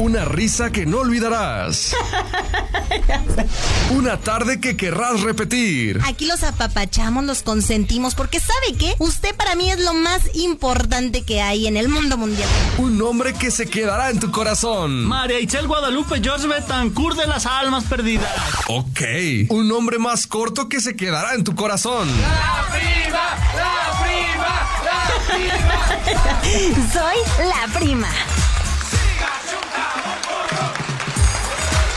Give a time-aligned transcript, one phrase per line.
[0.00, 1.94] Una risa que no olvidarás.
[3.90, 6.00] Una tarde que querrás repetir.
[6.06, 8.94] Aquí los apapachamos, los consentimos, porque ¿sabe qué?
[8.98, 12.48] Usted para mí es lo más importante que hay en el mundo mundial.
[12.78, 15.04] Un nombre que se quedará en tu corazón.
[15.04, 18.34] María Itzel Guadalupe George Betancourt de las Almas Perdidas.
[18.68, 19.02] Ok.
[19.50, 22.08] Un nombre más corto que se quedará en tu corazón.
[22.22, 26.90] La prima, la prima, la prima.
[26.90, 28.08] Soy la prima.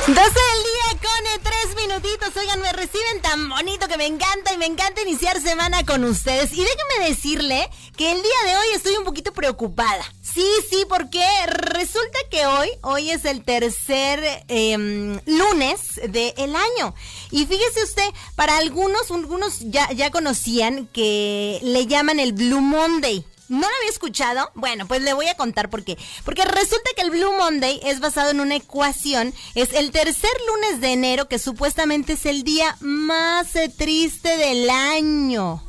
[0.06, 2.36] 12 del día con tres minutitos.
[2.36, 6.52] Oigan, me reciben tan bonito que me encanta y me encanta iniciar semana con ustedes.
[6.52, 10.04] Y déjenme decirle que el día de hoy estoy un poquito preocupada.
[10.22, 15.80] Sí, sí, porque resulta que hoy, hoy es el tercer eh, lunes
[16.10, 16.94] del año.
[17.32, 23.26] Y fíjese usted, para algunos, algunos ya, ya conocían que le llaman el Blue Monday.
[23.54, 24.50] ¿No lo había escuchado?
[24.56, 25.96] Bueno, pues le voy a contar por qué.
[26.26, 29.32] Porque resulta que el Blue Monday es basado en una ecuación.
[29.54, 34.68] Es el tercer lunes de enero, que supuestamente es el día más eh, triste del
[34.72, 35.62] año.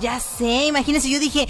[0.00, 1.48] Ya sé, imagínense, yo dije,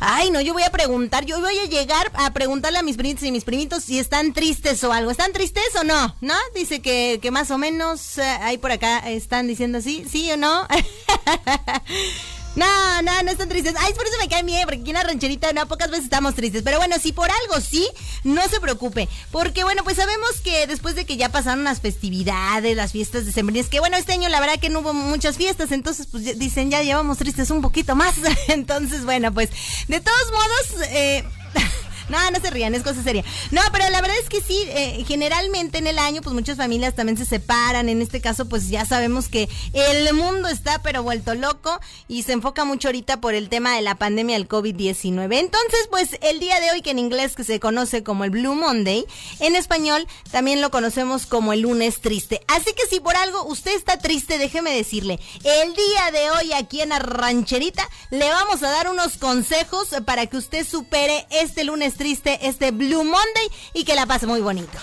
[0.00, 3.24] ay no, yo voy a preguntar, yo voy a llegar a preguntarle a mis primitos
[3.24, 5.10] y mis primitos si están tristes o algo.
[5.10, 6.14] ¿Están tristes o no?
[6.20, 6.34] ¿No?
[6.54, 10.36] Dice que, que más o menos eh, ahí por acá están diciendo así, sí o
[10.36, 10.66] no.
[12.56, 13.74] No, no, no están tristes.
[13.78, 16.34] Ay, por eso me cae bien, porque aquí en la rancherita no, pocas veces estamos
[16.34, 16.62] tristes.
[16.62, 17.88] Pero bueno, si por algo sí,
[18.24, 19.08] no se preocupe.
[19.30, 23.32] Porque bueno, pues sabemos que después de que ya pasaron las festividades, las fiestas de
[23.32, 26.70] sembrinas, que bueno, este año la verdad que no hubo muchas fiestas, entonces pues dicen
[26.70, 28.16] ya llevamos tristes un poquito más.
[28.48, 29.50] entonces, bueno, pues
[29.88, 31.24] de todos modos, eh...
[32.10, 33.24] No, no se rían, es cosa seria.
[33.50, 36.94] No, pero la verdad es que sí, eh, generalmente en el año, pues muchas familias
[36.94, 37.88] también se separan.
[37.88, 42.32] En este caso, pues ya sabemos que el mundo está pero vuelto loco y se
[42.32, 45.38] enfoca mucho ahorita por el tema de la pandemia del COVID-19.
[45.38, 48.54] Entonces, pues el día de hoy, que en inglés que se conoce como el Blue
[48.54, 49.04] Monday,
[49.38, 52.42] en español también lo conocemos como el lunes triste.
[52.48, 56.80] Así que si por algo usted está triste, déjeme decirle, el día de hoy aquí
[56.80, 61.94] en la rancherita le vamos a dar unos consejos para que usted supere este lunes
[62.00, 64.78] triste, este Blue Monday y que la pase muy bonito.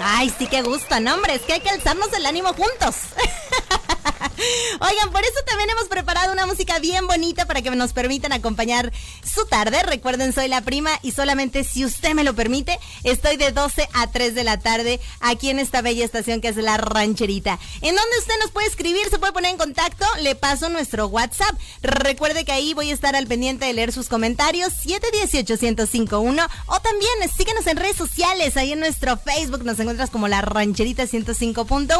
[0.00, 2.94] Ay, sí que gusta, ¿no, que hay que alzarnos el ánimo juntos.
[4.80, 8.92] Oigan, por eso también hemos preparado una música bien bonita para que nos permitan acompañar
[9.24, 9.82] su tarde.
[9.82, 14.06] Recuerden, soy la prima y solamente si usted me lo permite, estoy de 12 a
[14.10, 17.58] 3 de la tarde aquí en esta bella estación que es La Rancherita.
[17.80, 21.56] En donde usted nos puede escribir, se puede poner en contacto, le paso nuestro WhatsApp.
[21.82, 27.10] Recuerde que ahí voy a estar al pendiente de leer sus comentarios, 718-1051 o también
[27.36, 31.98] síguenos en redes sociales, ahí en nuestro Facebook nos encuentras como La Rancherita 105.1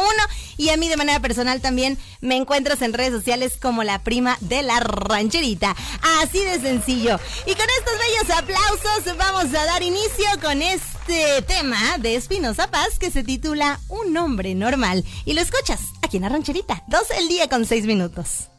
[0.57, 4.37] y a mí de manera personal también me encuentras en redes sociales como la prima
[4.41, 5.75] de la rancherita.
[6.21, 7.19] Así de sencillo.
[7.45, 12.99] Y con estos bellos aplausos vamos a dar inicio con este tema de Espinosa Paz
[12.99, 15.03] que se titula Un hombre normal.
[15.25, 16.83] Y lo escuchas aquí en la rancherita.
[16.87, 18.49] Dos el día con seis minutos.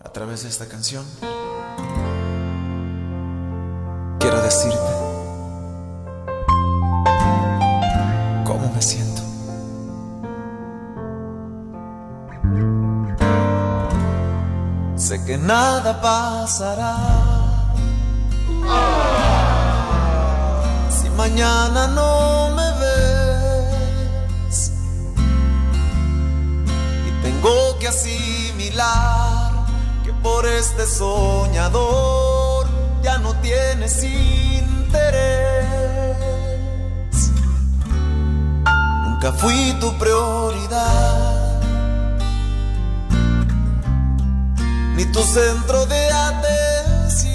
[0.00, 1.04] A través de esta canción
[4.20, 5.07] quiero decirte
[15.08, 16.96] Sé que nada pasará.
[20.90, 24.72] Si mañana no me ves
[27.08, 29.64] y tengo que asimilar
[30.04, 32.66] que por este soñador
[33.02, 34.92] ya no tienes interés.
[39.06, 41.37] Nunca fui tu prioridad
[44.98, 47.28] ni tu centro de atención.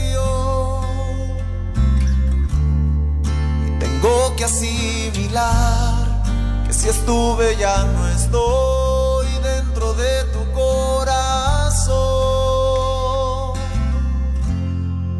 [3.66, 5.94] Y tengo que asimilar
[6.68, 11.94] que si estuve ya no estoy dentro de tu corazón.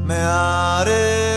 [0.06, 1.33] Me haré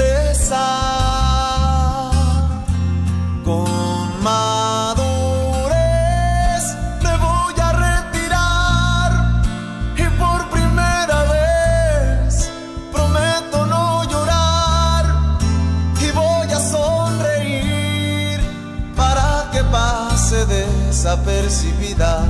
[0.00, 0.64] tristeza.
[3.44, 5.74] Con madurez
[7.02, 9.10] me voy a retirar
[9.96, 12.50] y por primera vez
[12.92, 15.04] prometo no llorar
[16.00, 18.40] y voy a sonreír
[18.96, 22.24] para que pase desapercibida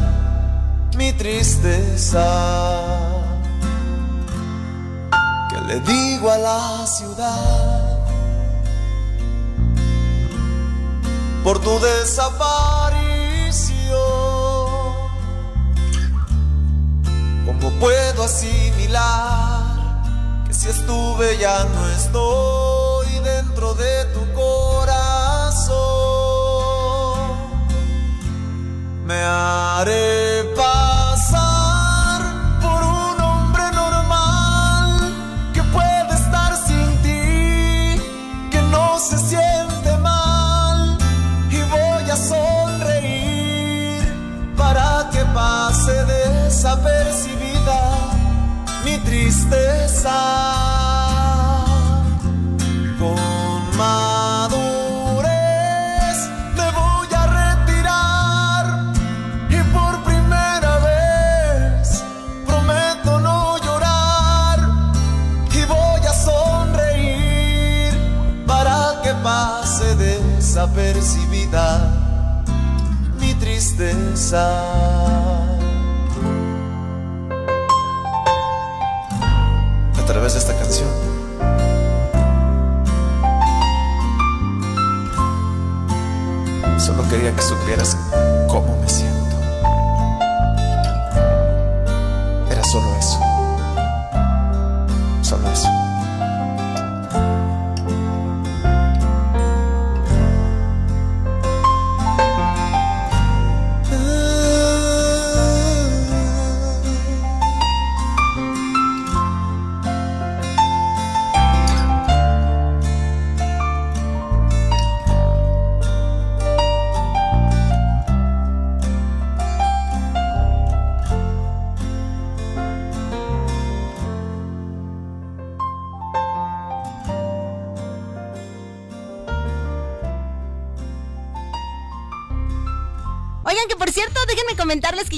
[0.97, 2.27] mi tristeza.
[5.71, 6.87] le digo a la
[11.45, 13.01] por tu desaparición.
[17.47, 19.65] ¿Cómo puedo asimilar
[20.47, 22.30] que si estuve ya no estoy
[74.31, 74.70] tristeza.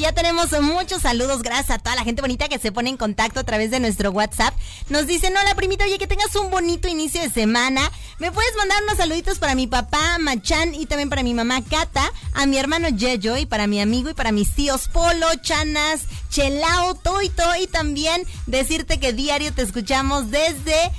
[0.02, 1.42] Ya tenemos muchos saludos.
[1.42, 4.10] Gracias a toda la gente bonita que se pone en contacto a través de nuestro
[4.10, 4.52] WhatsApp.
[4.88, 7.88] Nos dicen, hola primito, oye, que tengas un bonito inicio de semana.
[8.18, 12.10] ¿Me puedes mandar unos saluditos para mi papá, Machan, y también para mi mamá, Cata,
[12.34, 16.96] a mi hermano Yeyo, y para mi amigo y para mis tíos, Polo, Chanas, Chelao,
[16.96, 20.90] Toito, y también decirte que diario te escuchamos desde...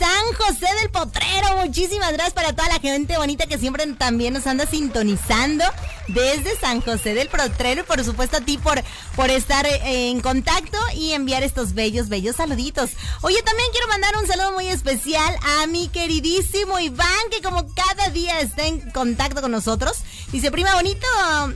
[0.00, 1.56] San José del Potrero.
[1.64, 5.64] Muchísimas gracias para toda la gente bonita que siempre también nos anda sintonizando
[6.08, 7.82] desde San José del Potrero.
[7.82, 8.82] Y por supuesto a ti por,
[9.14, 12.92] por estar eh, en contacto y enviar estos bellos, bellos saluditos.
[13.20, 18.08] Oye, también quiero mandar un saludo muy especial a mi queridísimo Iván, que como cada
[18.08, 19.98] día está en contacto con nosotros.
[20.32, 21.06] Dice, prima, bonito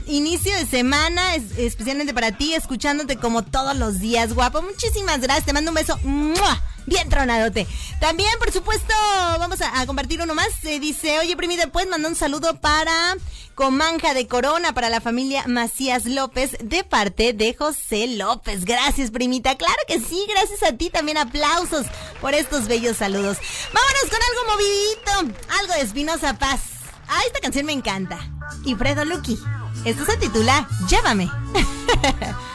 [0.05, 4.61] inicio de semana, es- especialmente para ti, escuchándote como todos los días, guapo.
[4.61, 5.97] Muchísimas gracias, te mando un beso.
[6.03, 6.61] ¡Mua!
[6.85, 7.67] Bien tronadote.
[7.99, 8.93] También, por supuesto,
[9.39, 10.49] vamos a, compartir uno más.
[10.63, 13.15] Eh, dice, oye, primita, ¿puedes mandar un saludo para
[13.55, 18.65] Comanja de Corona, para la familia Macías López, de parte de José López?
[18.65, 19.55] Gracias, primita.
[19.55, 20.89] Claro que sí, gracias a ti.
[20.89, 21.87] También aplausos
[22.21, 23.37] por estos bellos saludos.
[23.73, 26.61] Vámonos con algo movidito, algo de Espinosa Paz.
[27.07, 28.19] Ah, esta canción me encanta.
[28.63, 29.39] Y Fredo Lucky.
[29.85, 31.29] Esto se titula Llévame.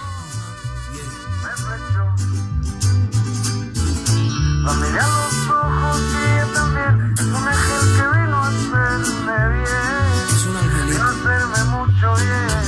[4.70, 9.38] La miré a los ojos y ella también es un ángel que vino a hacerme
[9.59, 10.04] bien.
[10.33, 10.87] Es un angelito.
[10.87, 12.62] Vino a hacerme mucho bien.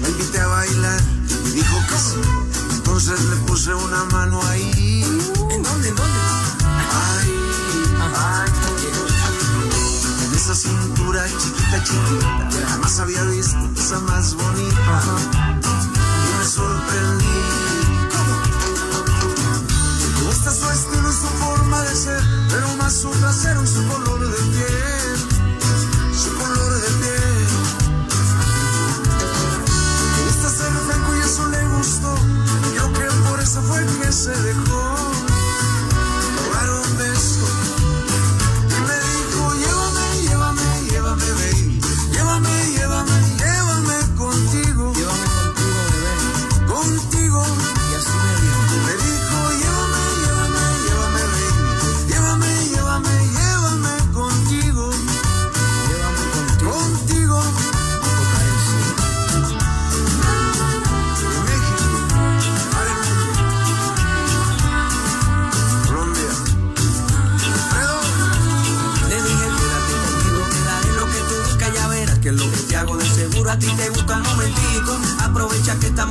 [0.00, 2.20] La invité a bailar y dijo que sí.
[2.76, 5.04] Entonces le puse una mano ahí.
[5.50, 5.88] ¿En dónde?
[5.90, 6.20] ¿En dónde?
[7.04, 7.34] Ahí.
[8.16, 8.50] Ay.
[10.24, 12.66] En esa cintura chiquita, chiquita.
[12.70, 15.02] Jamás había visto esa más bonita.
[16.24, 16.44] Y me
[20.50, 22.27] su estilo y su forma de ser.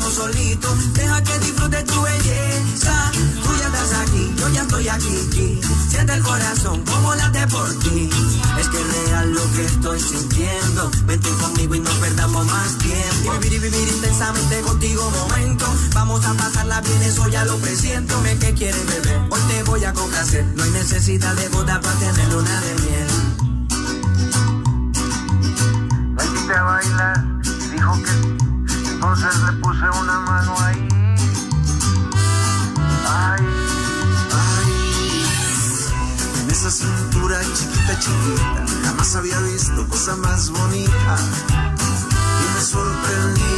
[0.09, 0.73] solito.
[0.93, 3.11] Deja que disfrute tu belleza.
[3.43, 5.61] Tú ya estás aquí, yo ya estoy aquí.
[5.89, 8.09] Siente el corazón como late por ti.
[8.59, 10.91] Es que es real lo que estoy sintiendo.
[11.05, 13.31] Vente conmigo y no perdamos más tiempo.
[13.39, 15.65] Vivir y vivir intensamente contigo momento.
[15.93, 18.19] Vamos a pasarla bien, eso ya lo presiento.
[18.21, 20.45] Me que quieres beber, hoy te voy a complacer.
[20.55, 23.07] No hay necesidad de boda para tener luna de miel.
[26.17, 28.46] Ay, te a bailar y dijo que
[28.97, 30.87] entonces le puse una mano ahí.
[33.07, 33.45] Ay,
[34.33, 35.23] Ay,
[36.41, 41.15] en esa cintura chiquita, chiquita, jamás había visto cosa más bonita.
[41.47, 43.56] Y me sorprendí.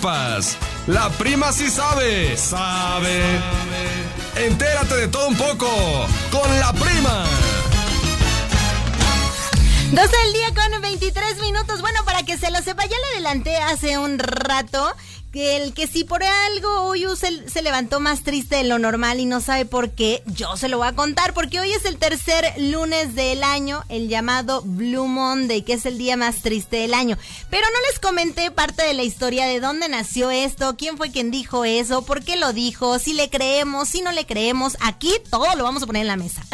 [0.00, 0.56] Sepas.
[0.86, 2.36] La prima sí sabe.
[2.36, 3.20] Sabe.
[4.36, 5.68] Entérate de todo un poco.
[6.30, 7.24] Con la prima.
[9.92, 11.80] 12 del día con 23 minutos.
[11.80, 14.94] Bueno, para que se lo sepa, ya le adelanté hace un rato
[15.32, 19.20] que el que si por algo hoy se, se levantó más triste de lo normal
[19.20, 21.98] y no sabe por qué, yo se lo voy a contar porque hoy es el
[21.98, 26.94] tercer lunes del año, el llamado Blue Monday, que es el día más triste del
[26.94, 27.16] año.
[27.48, 31.30] Pero no les comenté parte de la historia de dónde nació esto, quién fue quien
[31.30, 34.76] dijo eso, por qué lo dijo, si le creemos, si no le creemos.
[34.80, 36.44] Aquí todo lo vamos a poner en la mesa.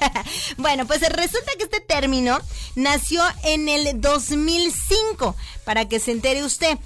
[0.56, 2.38] bueno, pues resulta que este término
[2.76, 5.34] nació en el 2005,
[5.64, 6.78] para que se entere usted.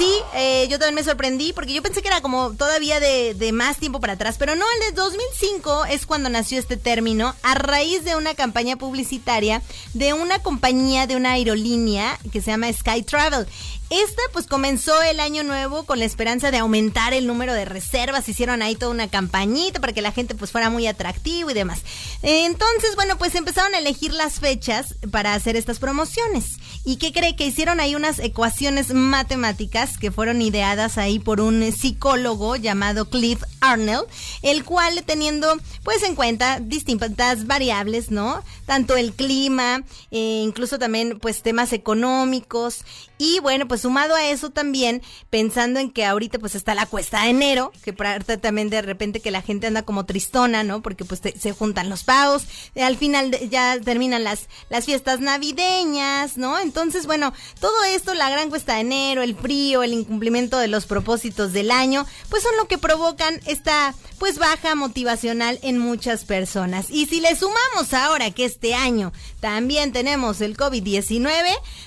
[0.00, 3.52] Sí, eh, yo también me sorprendí porque yo pensé que era como todavía de, de,
[3.52, 7.54] más tiempo para atrás, pero no, el de 2005 es cuando nació este término a
[7.54, 9.60] raíz de una campaña publicitaria
[9.92, 13.46] de una compañía de una aerolínea que se llama Sky Travel.
[13.90, 18.28] Esta pues comenzó el año nuevo con la esperanza de aumentar el número de reservas,
[18.28, 21.80] hicieron ahí toda una campañita para que la gente pues fuera muy atractivo y demás.
[22.22, 26.58] Entonces, bueno, pues empezaron a elegir las fechas para hacer estas promociones.
[26.84, 27.34] ¿Y qué cree?
[27.34, 33.42] Que hicieron ahí unas ecuaciones matemáticas que fueron ideadas ahí por un psicólogo llamado Cliff
[33.60, 34.02] Arnell,
[34.42, 38.42] el cual teniendo pues en cuenta distintas variables, ¿no?
[38.66, 42.84] Tanto el clima, eh, incluso también pues temas económicos
[43.20, 47.24] y bueno, pues sumado a eso también, pensando en que ahorita pues está la cuesta
[47.24, 50.80] de enero, que también de repente que la gente anda como tristona, ¿no?
[50.80, 55.20] Porque pues te, se juntan los pagos, eh, al final ya terminan las, las fiestas
[55.20, 56.58] navideñas, ¿no?
[56.58, 60.86] Entonces, bueno, todo esto, la gran cuesta de enero, el frío, el incumplimiento de los
[60.86, 66.86] propósitos del año, pues son lo que provocan esta pues baja motivacional en muchas personas.
[66.90, 71.30] Y si le sumamos ahora que este año también tenemos el COVID-19,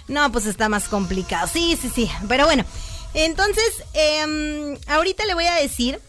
[0.07, 1.47] no, pues está más complicado.
[1.51, 2.09] Sí, sí, sí.
[2.27, 2.65] Pero bueno,
[3.13, 5.99] entonces, eh, ahorita le voy a decir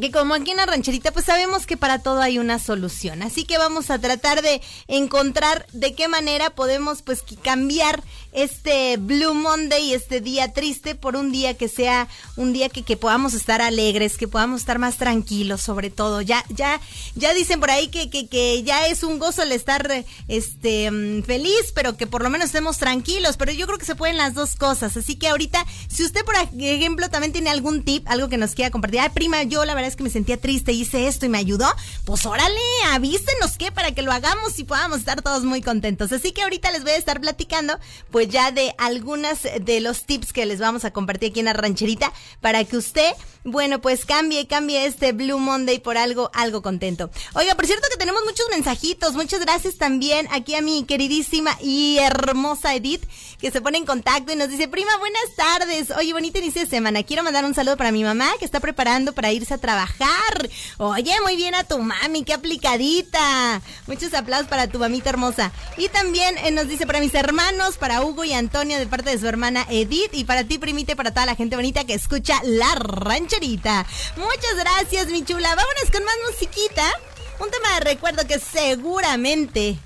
[0.00, 3.22] que como aquí en la rancherita, pues sabemos que para todo hay una solución.
[3.22, 9.34] Así que vamos a tratar de encontrar de qué manera podemos pues cambiar este Blue
[9.34, 13.62] Monday, este día triste, por un día que sea un día que, que podamos estar
[13.62, 16.20] alegres, que podamos estar más tranquilos, sobre todo.
[16.20, 16.80] Ya, ya,
[17.14, 20.90] ya dicen por ahí que, que, que ya es un gozo el estar este
[21.26, 23.36] feliz, pero que por lo menos estemos tranquilos.
[23.36, 24.96] Pero yo creo que se pueden las dos cosas.
[24.96, 28.70] Así que ahorita, si usted, por ejemplo, también tiene algún tip, algo que nos quiera
[28.70, 29.00] compartir.
[29.00, 31.66] Ay, prima, yo la verdad es que me sentía triste, hice esto y me ayudó,
[32.04, 36.12] pues órale, avísenos qué para que lo hagamos y podamos estar todos muy contentos.
[36.12, 37.78] Así que ahorita les voy a estar platicando,
[38.10, 41.44] pues pues ya de algunas de los tips que les vamos a compartir aquí en
[41.44, 43.12] la rancherita para que usted,
[43.44, 47.10] bueno, pues cambie, cambie este Blue Monday por algo, algo contento.
[47.34, 49.14] Oiga, por cierto que tenemos muchos mensajitos.
[49.14, 53.04] Muchas gracias también aquí a mi queridísima y hermosa Edith
[53.40, 55.92] que se pone en contacto y nos dice, prima, buenas tardes.
[55.92, 57.04] Oye, bonita inicio de semana.
[57.04, 60.50] Quiero mandar un saludo para mi mamá que está preparando para irse a trabajar.
[60.78, 63.62] Oye, muy bien a tu mami, qué aplicadita.
[63.86, 65.52] Muchos aplausos para tu mamita hermosa.
[65.76, 69.18] Y también eh, nos dice para mis hermanos, para Hugo y Antonio de parte de
[69.18, 72.74] su hermana Edith y para ti, primite, para toda la gente bonita que escucha La
[72.74, 73.84] Rancherita.
[74.16, 75.54] Muchas gracias, mi chula.
[75.54, 76.90] Vámonos con más musiquita.
[77.38, 79.76] Un tema de recuerdo que seguramente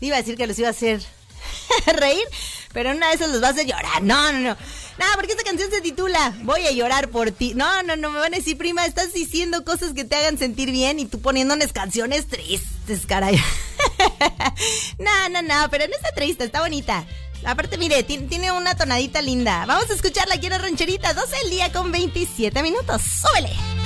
[0.00, 1.00] iba a decir que los iba a hacer
[1.86, 2.24] reír,
[2.72, 4.02] pero una de esas los va a hacer llorar.
[4.02, 4.56] No, no, no.
[4.96, 7.52] No, porque esta canción se titula Voy a llorar por ti.
[7.54, 10.72] No, no, no, me van a decir, prima, estás diciendo cosas que te hagan sentir
[10.72, 13.36] bien y tú poniéndoles canciones tristes, caray.
[14.98, 17.06] no, no, no, pero no está triste, está bonita.
[17.44, 19.64] Aparte, mire, tiene una tonadita linda.
[19.66, 23.02] Vamos a escucharla aquí en rancherita, 12 el día con 27 minutos.
[23.02, 23.83] ¡Súbele!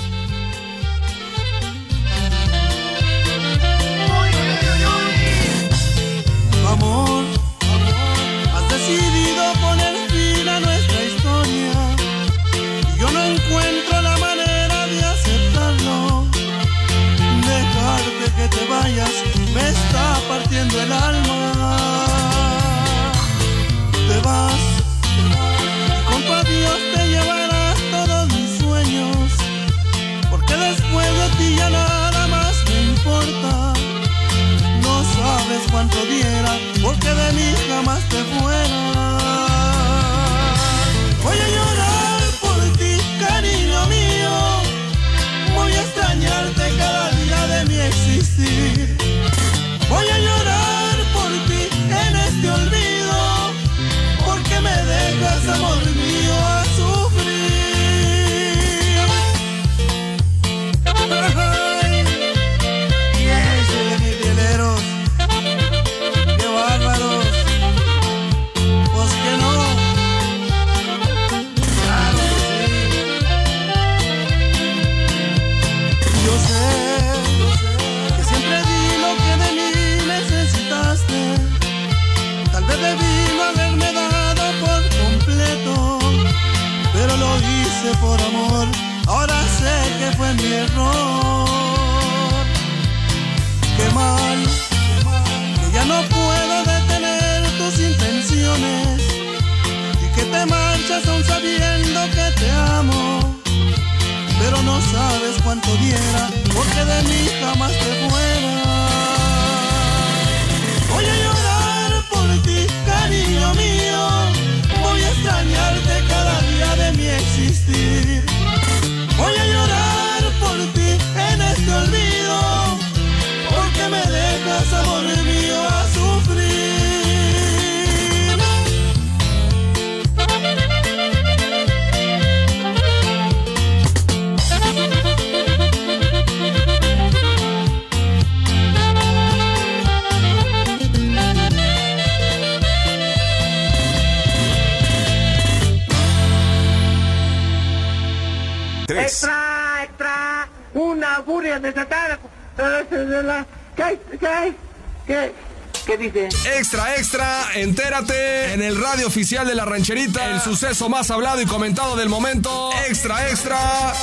[159.09, 162.71] Oficial de la rancherita, el suceso más hablado y comentado del momento.
[162.87, 163.94] Extra, extra.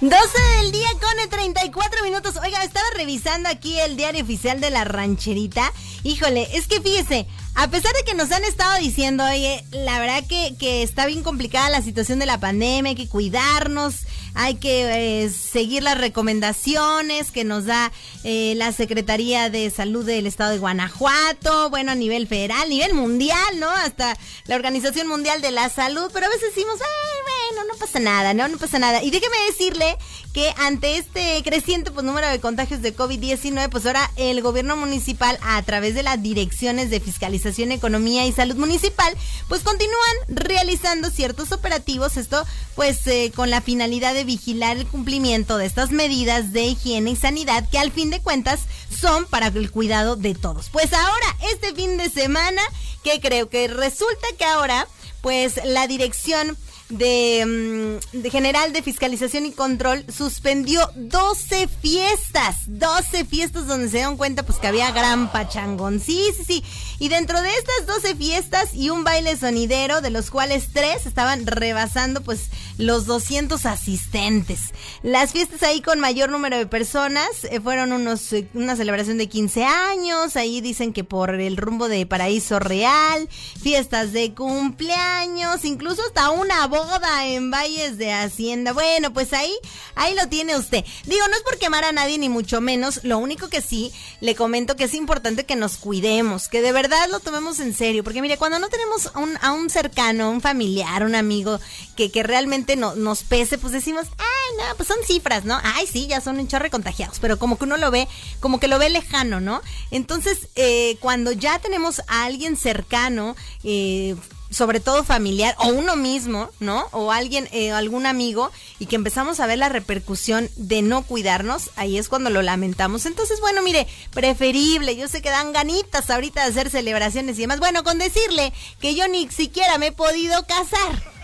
[0.00, 0.16] 12
[0.60, 2.34] del día con 34 minutos.
[2.42, 5.72] Oiga, estaba revisando aquí el diario oficial de la rancherita.
[6.02, 10.24] Híjole, es que fíjese, a pesar de que nos han estado diciendo, oye, la verdad
[10.28, 13.94] que, que está bien complicada la situación de la pandemia, hay que cuidarnos,
[14.40, 17.90] hay que eh, seguir las recomendaciones que nos da
[18.22, 22.94] eh, la Secretaría de Salud del Estado de Guanajuato, bueno, a nivel federal, a nivel
[22.94, 23.68] mundial, ¿no?
[23.68, 28.32] Hasta la Organización Mundial de la Salud, pero a veces decimos, bueno, no pasa nada,
[28.32, 28.46] ¿no?
[28.46, 29.02] No pasa nada.
[29.02, 29.96] Y déjeme decirle
[30.38, 35.36] que ante este creciente pues, número de contagios de COVID-19, pues ahora el gobierno municipal,
[35.42, 39.12] a través de las direcciones de fiscalización, economía y salud municipal,
[39.48, 42.46] pues continúan realizando ciertos operativos, esto
[42.76, 47.16] pues eh, con la finalidad de vigilar el cumplimiento de estas medidas de higiene y
[47.16, 48.60] sanidad que al fin de cuentas
[48.96, 50.68] son para el cuidado de todos.
[50.70, 52.62] Pues ahora, este fin de semana,
[53.02, 54.86] que creo que resulta que ahora,
[55.20, 56.56] pues la dirección
[56.88, 63.98] de, mm, de General de Fiscalización y Control suspendió 12 fiestas, 12 fiestas donde se
[63.98, 66.00] dieron cuenta pues que había gran pachangón.
[66.00, 66.64] Sí, sí, sí.
[66.98, 71.46] Y dentro de estas 12 fiestas y un baile sonidero, de los cuales tres estaban
[71.46, 72.48] rebasando pues
[72.78, 74.72] los 200 asistentes.
[75.02, 79.28] Las fiestas ahí con mayor número de personas eh, fueron unos, eh, una celebración de
[79.28, 83.28] 15 años, ahí dicen que por el rumbo de Paraíso Real,
[83.60, 86.77] fiestas de cumpleaños, incluso hasta una boda
[87.24, 88.72] en Valles de Hacienda.
[88.72, 89.52] Bueno, pues ahí,
[89.94, 90.84] ahí lo tiene usted.
[91.06, 94.34] Digo, no es por quemar a nadie ni mucho menos, lo único que sí le
[94.34, 98.22] comento que es importante que nos cuidemos, que de verdad lo tomemos en serio, porque
[98.22, 101.58] mire, cuando no tenemos a un, a un cercano, familiar, un amigo
[101.96, 105.58] que, que realmente no, nos pese, pues decimos, ay, no, pues son cifras, ¿no?
[105.62, 108.06] Ay, sí, ya son un chorro de contagiados, pero como que uno lo ve,
[108.40, 109.62] como que lo ve lejano, ¿no?
[109.90, 114.14] Entonces, eh, cuando ya tenemos a alguien cercano, eh,
[114.50, 116.86] sobre todo familiar o uno mismo, ¿no?
[116.92, 121.70] O alguien, eh, algún amigo y que empezamos a ver la repercusión de no cuidarnos,
[121.76, 123.06] ahí es cuando lo lamentamos.
[123.06, 127.60] Entonces, bueno, mire, preferible, yo sé que dan ganitas ahorita de hacer celebraciones y demás.
[127.60, 131.17] Bueno, con decirle que yo ni siquiera me he podido casar.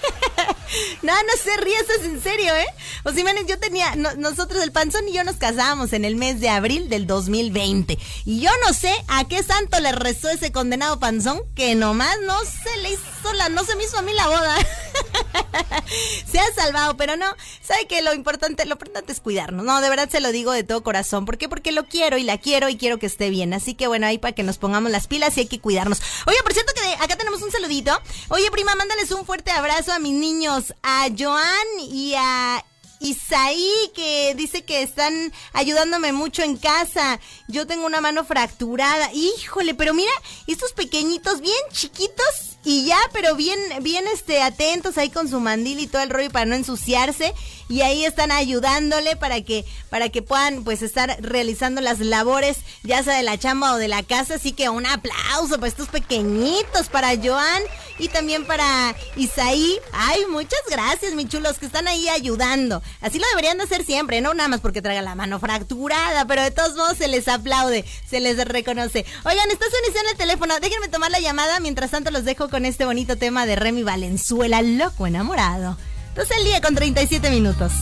[1.02, 2.66] No, no se ríe, eso es en serio, ¿eh?
[3.04, 6.40] O sea, yo tenía, no- nosotros, el panzón y yo nos casamos en el mes
[6.40, 7.98] de abril del 2020.
[8.24, 12.38] Y yo no sé a qué santo le rezó ese condenado panzón que nomás no
[12.44, 14.56] se le hizo la, no se me hizo a mí la boda.
[16.30, 17.26] se ha salvado, pero no,
[17.62, 19.64] sabe que lo importante, lo importante es cuidarnos.
[19.64, 21.24] No, de verdad se lo digo de todo corazón.
[21.24, 21.48] ¿Por qué?
[21.48, 23.54] Porque lo quiero y la quiero y quiero que esté bien.
[23.54, 26.00] Así que bueno, ahí para que nos pongamos las pilas y hay que cuidarnos.
[26.26, 27.98] Oye, por cierto que acá tenemos un saludito.
[28.28, 32.64] Oye, prima, mándales un fuerte abrazo a mis niños, a Joan y a
[33.00, 37.18] Isaí, que dice que están ayudándome mucho en casa.
[37.48, 39.10] Yo tengo una mano fracturada.
[39.12, 40.12] Híjole, pero mira,
[40.46, 45.80] estos pequeñitos, bien chiquitos y ya, pero bien, bien este, atentos ahí con su mandil
[45.80, 47.34] y todo el rollo para no ensuciarse.
[47.70, 53.02] Y ahí están ayudándole para que, para que puedan pues estar realizando las labores, ya
[53.04, 54.34] sea de la chamba o de la casa.
[54.34, 57.62] Así que un aplauso para estos pequeñitos, para Joan
[57.98, 59.78] y también para Isaí.
[59.92, 62.82] Ay, muchas gracias, mis chulos, que están ahí ayudando.
[63.00, 66.42] Así lo deberían de hacer siempre, no nada más porque traiga la mano fracturada, pero
[66.42, 69.06] de todos modos se les aplaude, se les reconoce.
[69.24, 72.84] Oigan, está sonando el teléfono, déjenme tomar la llamada, mientras tanto los dejo con este
[72.84, 75.76] bonito tema de Remy Valenzuela, loco enamorado.
[76.10, 77.72] Entonces el día con 37 minutos.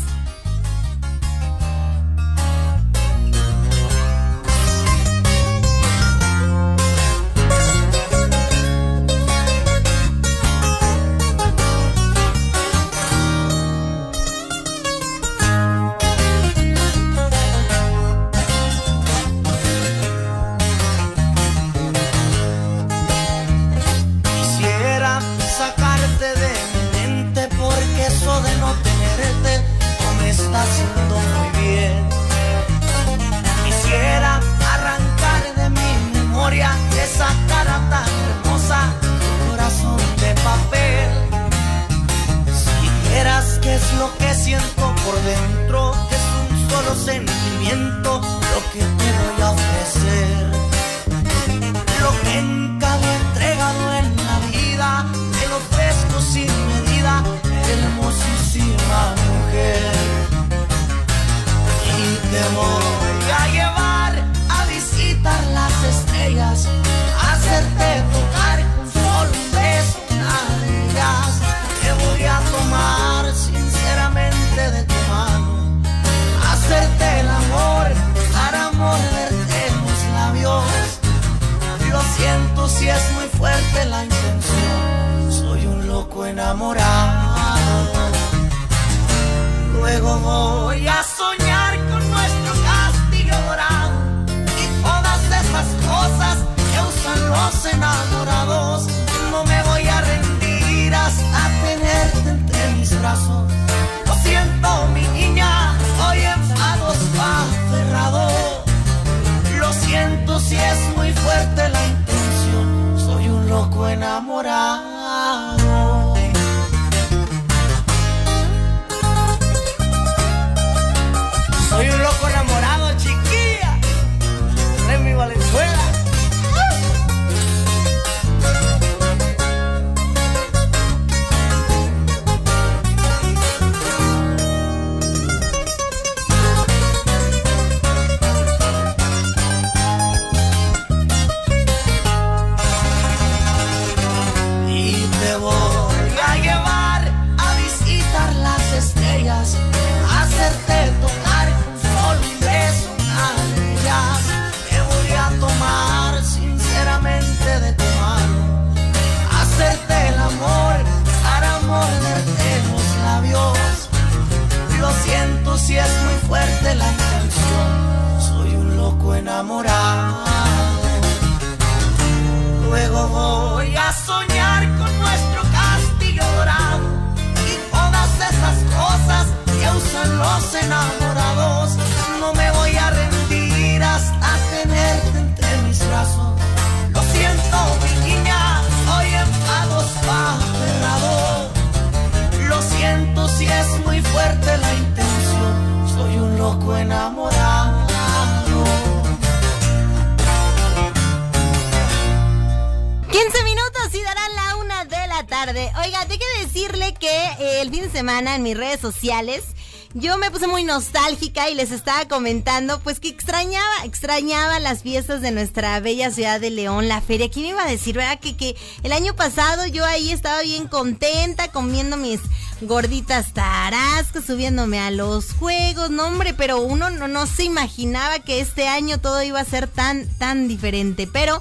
[209.95, 215.23] Yo me puse muy nostálgica y les estaba comentando pues que extrañaba, extrañaba las fiestas
[215.23, 217.31] de nuestra bella ciudad de León, la feria.
[217.31, 218.21] ¿Quién iba a decir, verdad?
[218.21, 222.21] Que, que el año pasado yo ahí estaba bien contenta comiendo mis
[222.61, 228.41] gorditas tarascas, subiéndome a los juegos, no hombre, pero uno no, no se imaginaba que
[228.41, 231.07] este año todo iba a ser tan, tan diferente.
[231.07, 231.41] Pero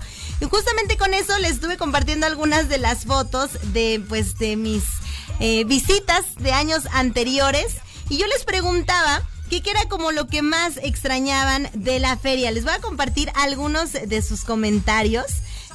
[0.50, 4.84] justamente con eso les estuve compartiendo algunas de las fotos de pues de mis
[5.40, 7.78] eh, visitas de años anteriores.
[8.10, 12.52] Y yo les preguntaba qué era como lo que más extrañaban de la feria.
[12.52, 15.26] Les voy a compartir algunos de sus comentarios.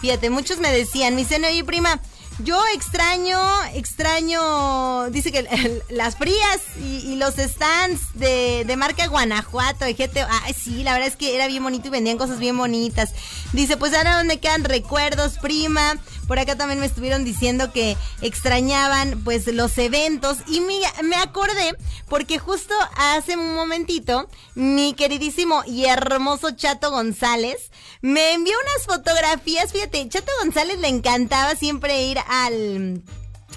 [0.01, 2.01] Fíjate, muchos me decían, mi dicen, oye prima,
[2.39, 3.39] yo extraño,
[3.75, 10.27] extraño, dice que las frías y, los stands de, de marca Guanajuato, de GT.
[10.29, 13.13] Ay, sí, la verdad es que era bien bonito y vendían cosas bien bonitas.
[13.53, 15.99] Dice, pues ahora donde quedan recuerdos, prima.
[16.27, 21.77] Por acá también me estuvieron diciendo que extrañaban pues los eventos y me, me acordé
[22.09, 27.71] porque justo hace un momentito mi queridísimo y hermoso Chato González
[28.03, 33.03] me envió unas fotografías, fíjate, Chato González le encantaba siempre ir al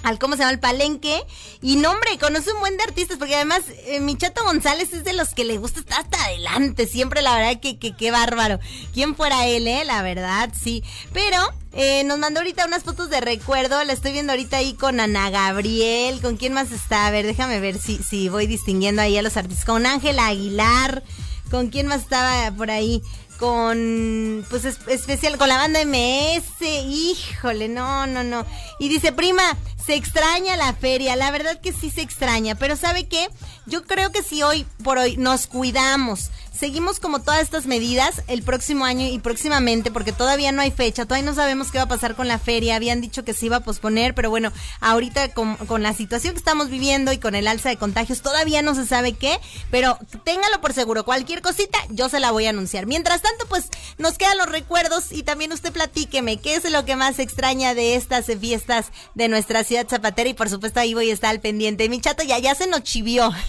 [0.02, 1.22] al cómo se llama el palenque.
[1.62, 5.04] Y no hombre conoce un buen de artistas porque además eh, mi chato González es
[5.04, 8.60] de los que le gusta estar hasta adelante siempre la verdad que que bárbaro.
[8.92, 10.84] Quién fuera él eh la verdad sí.
[11.12, 11.38] Pero
[11.72, 15.30] eh, nos mandó ahorita unas fotos de recuerdo la estoy viendo ahorita ahí con Ana
[15.30, 16.20] Gabriel.
[16.20, 19.36] Con quién más está a ver déjame ver si si voy distinguiendo ahí a los
[19.36, 19.64] artistas.
[19.64, 21.02] Con Ángela Aguilar.
[21.50, 23.02] Con quién más estaba por ahí
[23.38, 28.44] con pues es- especial con la banda MS, híjole, no, no, no.
[28.78, 29.42] Y dice, "Prima,
[29.84, 33.28] se extraña la feria, la verdad que sí se extraña, pero ¿sabe qué?
[33.66, 38.42] Yo creo que si hoy por hoy nos cuidamos, seguimos como todas estas medidas el
[38.42, 41.88] próximo año y próximamente, porque todavía no hay fecha, todavía no sabemos qué va a
[41.88, 45.56] pasar con la feria, habían dicho que se iba a posponer, pero bueno, ahorita con,
[45.56, 48.86] con la situación que estamos viviendo y con el alza de contagios, todavía no se
[48.86, 49.38] sabe qué,
[49.70, 52.86] pero téngalo por seguro, cualquier cosita yo se la voy a anunciar.
[52.86, 56.96] Mientras tanto, pues nos quedan los recuerdos y también usted platíqueme qué es lo que
[56.96, 61.14] más extraña de estas fiestas de nuestra ciudad zapatera y por supuesto ahí voy a
[61.14, 61.88] estar al pendiente.
[61.88, 63.30] Mi chato ya, ya se nos chivió.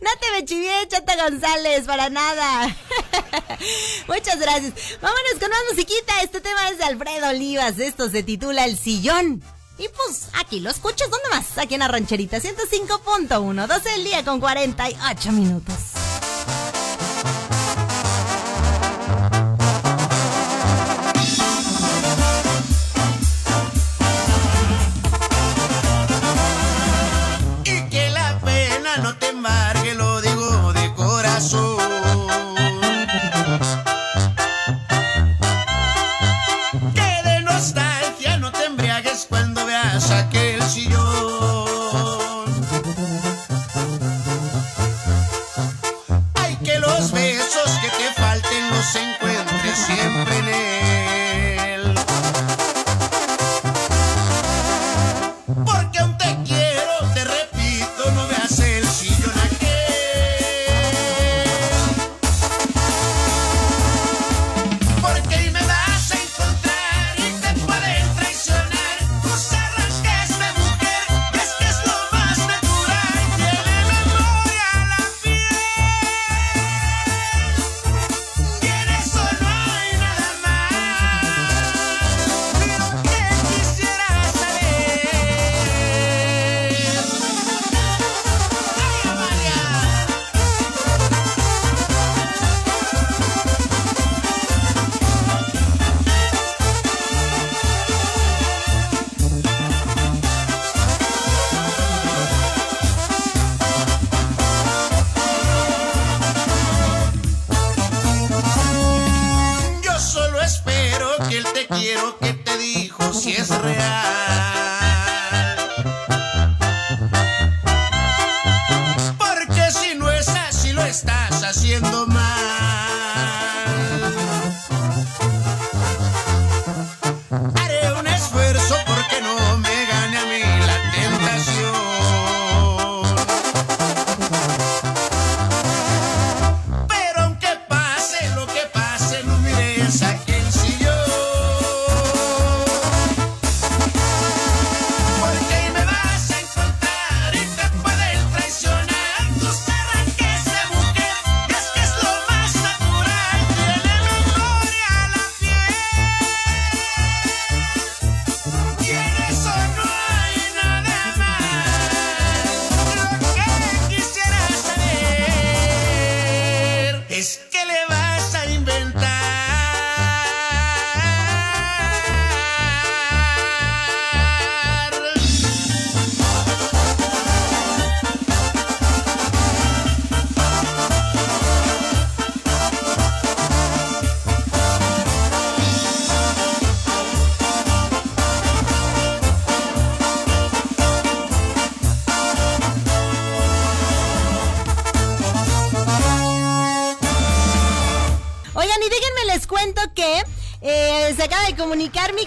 [0.00, 1.53] No te me chivié, Chata González,
[1.86, 2.66] para nada.
[4.08, 4.74] Muchas gracias.
[5.00, 6.20] Vámonos con más musiquita.
[6.22, 7.78] Este tema es de Alfredo Olivas.
[7.78, 9.42] Esto se titula El Sillón.
[9.78, 11.58] Y pues aquí lo escuchas, ¿dónde más?
[11.58, 15.74] Aquí en la rancherita 105.1, 12 del día con 48 minutos.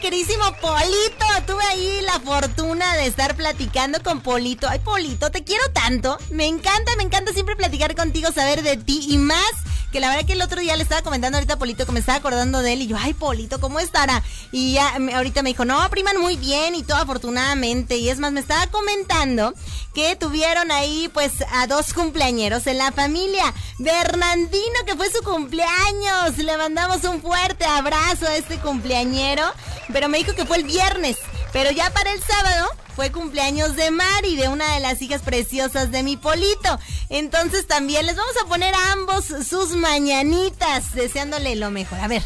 [0.09, 1.25] Querísimo Polito.
[1.45, 4.65] Tuve ahí la fortuna de estar platicando con Polito.
[4.69, 6.17] Ay, Polito, te quiero tanto.
[6.29, 9.51] Me encanta, me encanta siempre platicar contigo, saber de ti y más.
[9.91, 11.99] Que la verdad que el otro día le estaba comentando ahorita a Polito que me
[11.99, 14.23] estaba acordando de él y yo, ay, Polito, ¿cómo estará?
[14.51, 17.97] Y ya ahorita me dijo, no, priman muy bien y todo afortunadamente.
[17.97, 19.53] Y es más, me estaba comentando
[19.93, 23.53] que tuvieron ahí pues a dos cumpleañeros en la familia.
[23.77, 26.37] Bernardino, que fue su cumpleaños.
[26.37, 29.43] Le mandamos un fuerte abrazo a este cumpleañero.
[29.91, 31.17] Pero me dijo que fue el viernes.
[31.53, 35.91] Pero ya para el sábado fue cumpleaños de Mari, de una de las hijas preciosas
[35.91, 36.79] de mi Polito.
[37.09, 41.99] Entonces también les vamos a poner a ambos sus mañanitas, deseándole lo mejor.
[41.99, 42.23] A ver.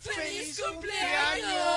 [0.00, 1.67] ¡Feliz cumpleaños!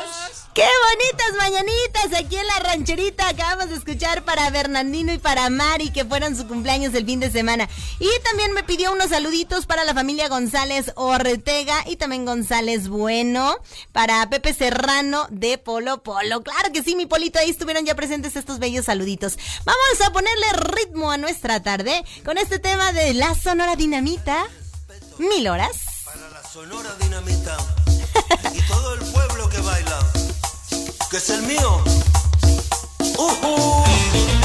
[0.54, 2.20] ¡Qué bonitas mañanitas!
[2.20, 6.46] Aquí en la rancherita acabamos de escuchar para Bernardino y para Mari, que fueron su
[6.46, 7.70] cumpleaños el fin de semana.
[8.00, 13.56] Y también me pidió unos saluditos para la familia González Ortega y también González Bueno,
[13.94, 16.44] para Pepe Serrano de Polo Polo.
[16.44, 19.38] Claro que sí, mi polito, ahí estuvieron ya presentes estos bellos saluditos.
[19.64, 24.44] Vamos a ponerle ritmo a nuestra tarde con este tema de la Sonora Dinamita.
[25.18, 25.78] Mil horas.
[26.34, 27.56] La Sonora Dinamita
[28.54, 30.00] y todo el pueblo que baila,
[31.12, 31.84] que es el mío.
[33.18, 33.84] ¡Ujú!
[33.84, 34.41] ¡Uy,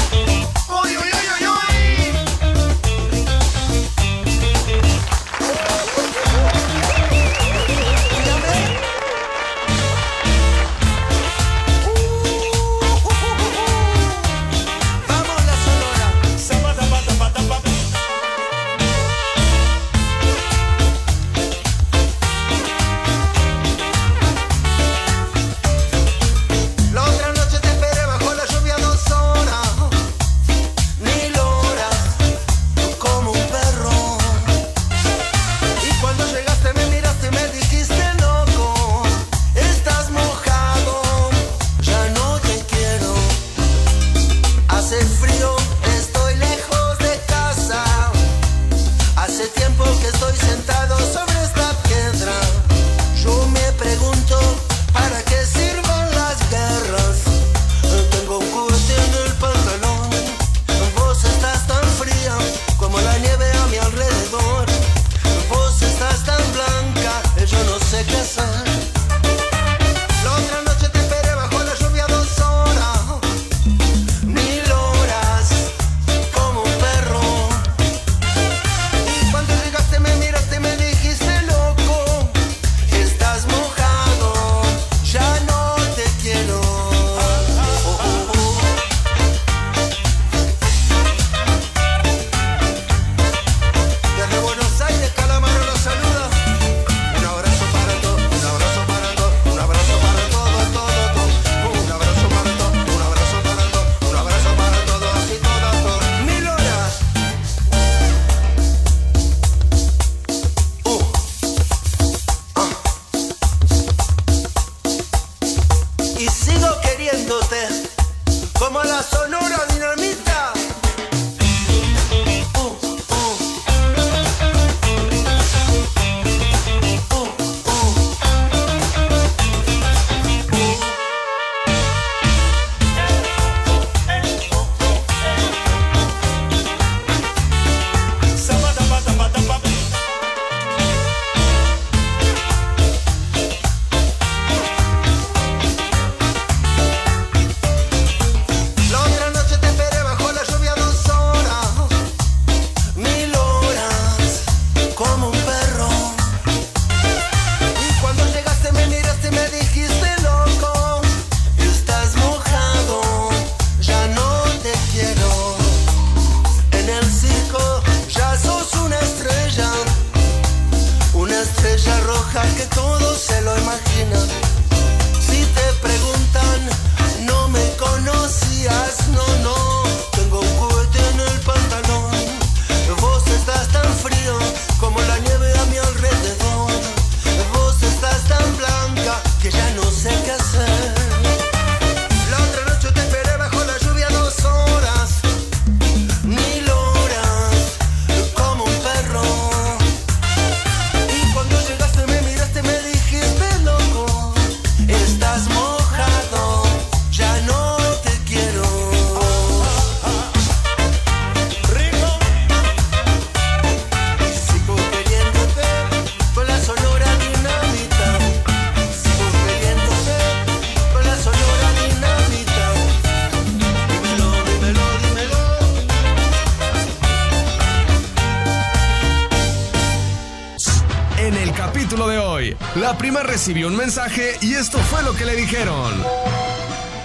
[233.37, 235.93] recibió un mensaje y esto fue lo que le dijeron.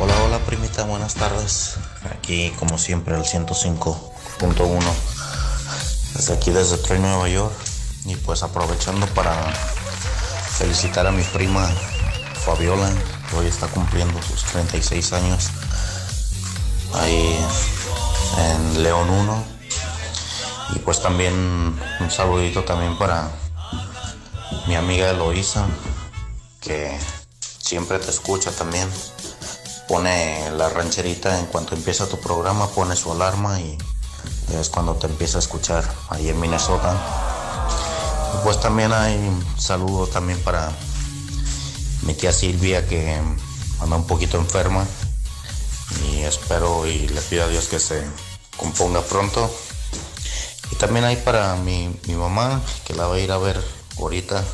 [0.00, 1.74] Hola, hola primita, buenas tardes.
[2.10, 4.80] Aquí como siempre el 105.1
[6.14, 7.52] desde aquí desde Troy, Nueva York.
[8.06, 9.34] Y pues aprovechando para
[10.56, 11.70] felicitar a mi prima
[12.46, 12.90] Fabiola,
[13.28, 15.50] que hoy está cumpliendo sus 36 años.
[16.94, 17.36] Ahí
[18.38, 19.44] en León 1.
[20.76, 21.34] Y pues también
[22.00, 23.28] un saludito también para
[24.66, 25.66] mi amiga Eloísa,
[27.58, 28.88] siempre te escucha también.
[29.88, 33.76] Pone la rancherita en cuanto empieza tu programa, pone su alarma y
[34.58, 36.94] es cuando te empieza a escuchar ahí en Minnesota.
[38.44, 40.72] Pues también hay un saludo también para
[42.02, 43.20] mi tía Silvia que
[43.80, 44.86] anda un poquito enferma
[46.10, 48.04] y espero y le pido a Dios que se
[48.56, 49.50] componga pronto.
[50.70, 53.62] Y también hay para mi, mi mamá que la va a ir a ver
[53.98, 54.44] ahorita.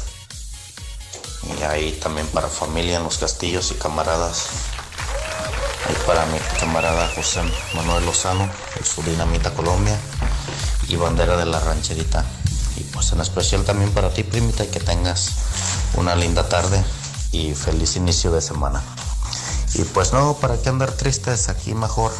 [1.57, 4.49] Y ahí también para familia en los castillos y camaradas.
[5.89, 7.41] Ahí para mi camarada José
[7.75, 9.99] Manuel Lozano, de su Dinamita Colombia
[10.89, 12.25] y bandera de la rancherita.
[12.77, 15.33] Y pues en especial también para ti, primita, y que tengas
[15.95, 16.85] una linda tarde
[17.33, 18.83] y feliz inicio de semana.
[19.75, 21.49] Y pues no, ¿para qué andar tristes?
[21.49, 22.13] Aquí mejor,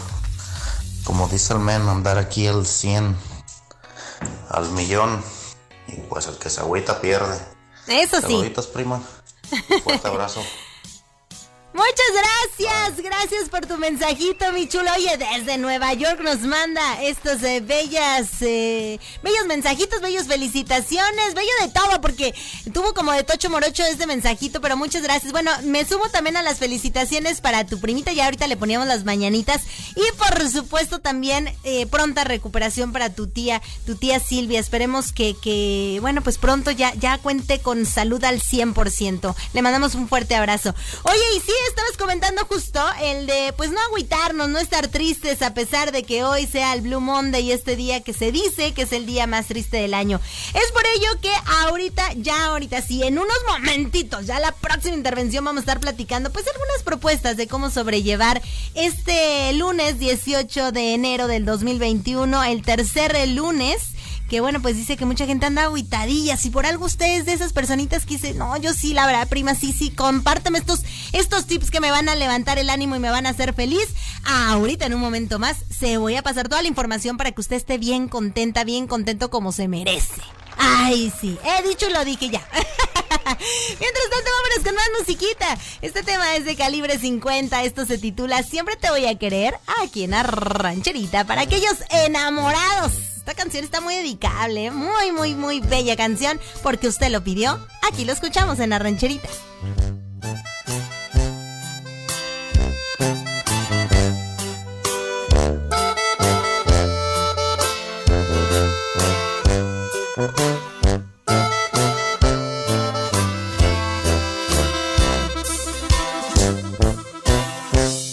[1.05, 3.17] como dice el men, andar aquí al 100,
[4.51, 5.23] al millón.
[5.87, 7.39] Y pues el que se agüita pierde.
[7.87, 8.23] Eso sí.
[8.23, 9.01] Saluditos, prima.
[9.83, 10.45] Fuerte abrazo.
[11.75, 14.91] Muchas gracias, gracias por tu mensajito, mi chulo.
[14.97, 21.53] Oye, desde Nueva York nos manda estos eh, bellas, eh, bellos mensajitos, bellos felicitaciones, bello
[21.61, 22.35] de todo, porque
[22.73, 25.31] tuvo como de tocho morocho este mensajito, pero muchas gracias.
[25.31, 29.05] Bueno, me sumo también a las felicitaciones para tu primita, ya ahorita le poníamos las
[29.05, 29.63] mañanitas.
[29.95, 34.59] Y por supuesto también eh, pronta recuperación para tu tía, tu tía Silvia.
[34.59, 39.35] Esperemos que, que, bueno, pues pronto ya, ya cuente con salud al 100%.
[39.53, 40.75] Le mandamos un fuerte abrazo.
[41.05, 45.55] Oye, y sí, estabas comentando justo el de, pues no agüitarnos, no estar tristes a
[45.55, 48.83] pesar de que hoy sea el Blue Monday y este día que se dice que
[48.83, 50.21] es el día más triste del año.
[50.55, 51.33] Es por ello que
[51.65, 56.31] ahorita, ya ahorita sí, en unos momentitos, ya la próxima intervención vamos a estar platicando
[56.31, 58.41] pues algunas propuestas de cómo sobrellevar
[58.75, 63.98] este lunes 18 de enero del 2021, el tercer lunes
[64.29, 66.37] que bueno, pues dice que mucha gente anda aguitadilla.
[66.37, 69.73] Si por algo ustedes de esas personitas que no, yo sí, la verdad, prima, sí,
[69.73, 73.27] sí, compártame estos, estos tips que me van a levantar el ánimo y me van
[73.27, 73.89] a hacer feliz.
[74.25, 77.57] Ahorita en un momento más se voy a pasar toda la información para que usted
[77.57, 80.21] esté bien contenta, bien contento como se merece.
[80.59, 82.47] Ay, sí, he dicho y lo dije ya.
[83.81, 85.59] Mientras tanto, vámonos con más musiquita.
[85.81, 87.63] Este tema es de calibre 50.
[87.63, 90.23] Esto se titula Siempre te voy a querer aquí en la
[91.27, 93.18] para aquellos enamorados.
[93.29, 97.59] Esta canción está muy dedicable, muy, muy, muy bella canción porque usted lo pidió.
[97.87, 99.29] Aquí lo escuchamos en la rancherita.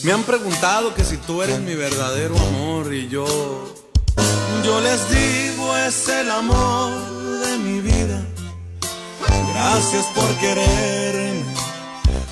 [0.04, 3.85] Me han preguntado que si tú eres mi verdadero amor y yo,
[4.66, 6.92] yo les digo es el amor
[7.46, 8.20] de mi vida.
[9.54, 11.44] Gracias por quererme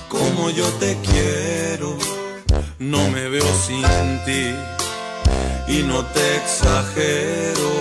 [0.10, 1.96] como yo te quiero.
[2.80, 3.84] No me veo sin
[4.26, 4.56] ti
[5.68, 7.72] y no te exagero.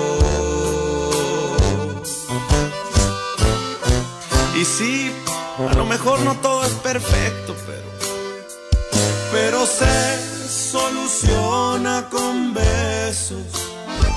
[4.61, 5.11] Y sí,
[5.71, 7.89] a lo mejor no todo es perfecto, pero
[9.33, 9.97] pero se
[10.47, 13.72] soluciona con besos.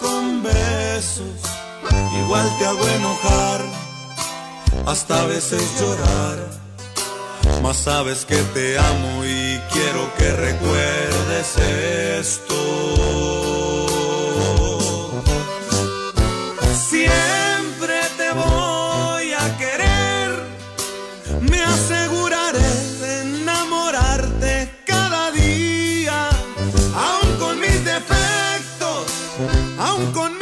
[0.00, 1.40] con besos.
[2.24, 3.60] Igual te hago enojar,
[4.86, 6.38] hasta a veces llorar.
[7.62, 11.56] Mas sabes que te amo y quiero que recuerdes
[12.20, 12.54] esto.
[16.88, 20.30] Siempre te voy a querer,
[21.40, 22.03] me aseguraré
[29.94, 30.33] aun con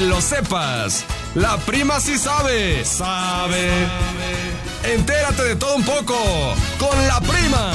[0.00, 1.04] lo sepas.
[1.34, 2.84] La prima sí sabe.
[2.84, 3.70] Sabe.
[4.84, 6.16] Entérate de todo un poco.
[6.78, 7.72] Con la prima.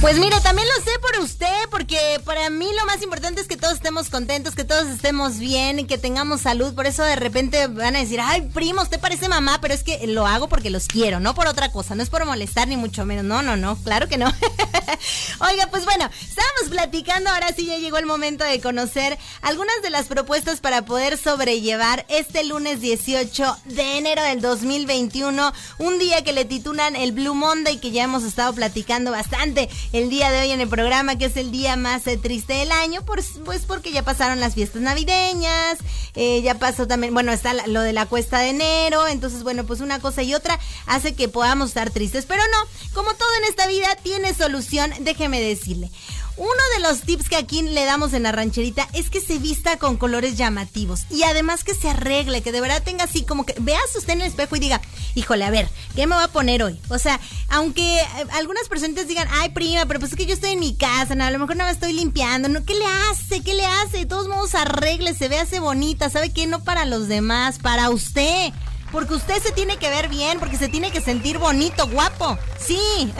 [0.00, 3.56] Pues mire, también lo sé por usted, porque para mí lo más importante es que
[3.56, 6.74] todos estemos contentos, que todos estemos bien que tengamos salud.
[6.74, 10.06] Por eso de repente van a decir, ay, primo, usted parece mamá, pero es que
[10.06, 13.04] lo hago porque los quiero, no por otra cosa, no es por molestar ni mucho
[13.04, 13.24] menos.
[13.24, 14.26] No, no, no, claro que no.
[15.40, 19.90] Oiga, pues bueno, estábamos platicando, ahora sí ya llegó el momento de conocer algunas de
[19.90, 26.32] las propuestas para poder sobrellevar este lunes 18 de enero del 2021, un día que
[26.32, 30.50] le titulan el Blue Monday, que ya hemos estado platicando bastante el día de hoy
[30.50, 33.92] en el programa, que es el día más eh, triste del año, por- pues porque
[33.92, 35.78] ya pasaron las fiestas navideñas,
[36.14, 39.80] eh, ya pasó también, bueno, está lo de la cuesta de enero, entonces bueno, pues
[39.80, 43.66] una cosa y otra hace que podamos estar tristes, pero no, como todo en esta
[43.66, 45.90] vida tiene solución, déjeme decirle.
[46.36, 49.76] Uno de los tips que aquí le damos en la rancherita es que se vista
[49.78, 53.54] con colores llamativos y además que se arregle, que de verdad tenga así como que
[53.60, 54.80] veas usted en el espejo y diga,
[55.14, 56.80] híjole, a ver, ¿qué me voy a poner hoy?
[56.88, 57.20] O sea,
[57.50, 60.74] aunque eh, algunas personitas digan, ay prima, pero pues es que yo estoy en mi
[60.74, 62.64] casa, no, a lo mejor no me estoy limpiando, ¿no?
[62.64, 63.42] ¿Qué le hace?
[63.42, 63.98] ¿Qué le hace?
[63.98, 66.46] De todos modos, arregle, se ve hace bonita, ¿sabe qué?
[66.46, 68.52] No para los demás, para usted.
[68.92, 72.38] Porque usted se tiene que ver bien, porque se tiene que sentir bonito, guapo.
[72.58, 72.78] Sí.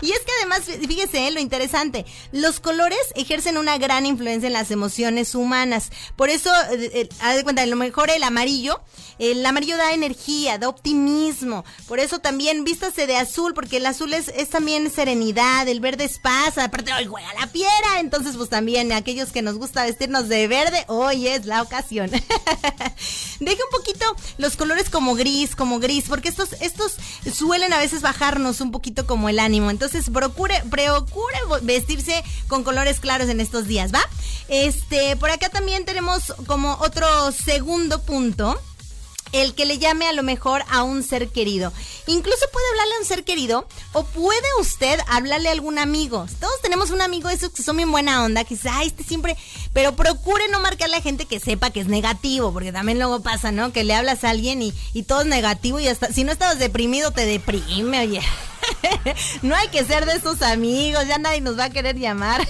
[0.00, 4.54] y es que además, fíjese eh, lo interesante, los colores ejercen una gran influencia en
[4.54, 5.90] las emociones humanas.
[6.16, 8.80] Por eso, eh, eh, haz de cuenta, a lo mejor el amarillo,
[9.18, 11.64] el amarillo da energía, da optimismo.
[11.86, 16.18] Por eso también vístase de azul, porque el azul es, también serenidad, el verde es
[16.18, 18.00] paz, aparte hoy juega la piedra.
[18.00, 22.10] Entonces, pues también aquellos que nos gusta vestirnos de verde, hoy es la ocasión.
[23.40, 26.96] Deje un poquito los colores como gris, como gris, porque estos, estos
[27.32, 29.70] suelen a veces bajarnos un poquito como el ánimo.
[29.70, 34.00] Entonces, procure, procure vestirse con colores claros en estos días, ¿va?
[34.48, 38.60] Este, por acá también tenemos como otro segundo punto
[39.32, 41.72] el que le llame a lo mejor a un ser querido.
[42.06, 46.26] Incluso puede hablarle a un ser querido o puede usted hablarle a algún amigo.
[46.40, 49.04] Todos tenemos un amigo de esos que son bien buena onda, que dice, ay, este
[49.04, 49.36] siempre,
[49.72, 53.52] pero procure no marcarle a gente que sepa que es negativo, porque también luego pasa,
[53.52, 53.72] ¿no?
[53.72, 56.58] Que le hablas a alguien y, y todo es negativo y hasta, si no estabas
[56.58, 58.20] deprimido, te deprime, oye.
[59.42, 62.46] no hay que ser de esos amigos, ya nadie nos va a querer llamar.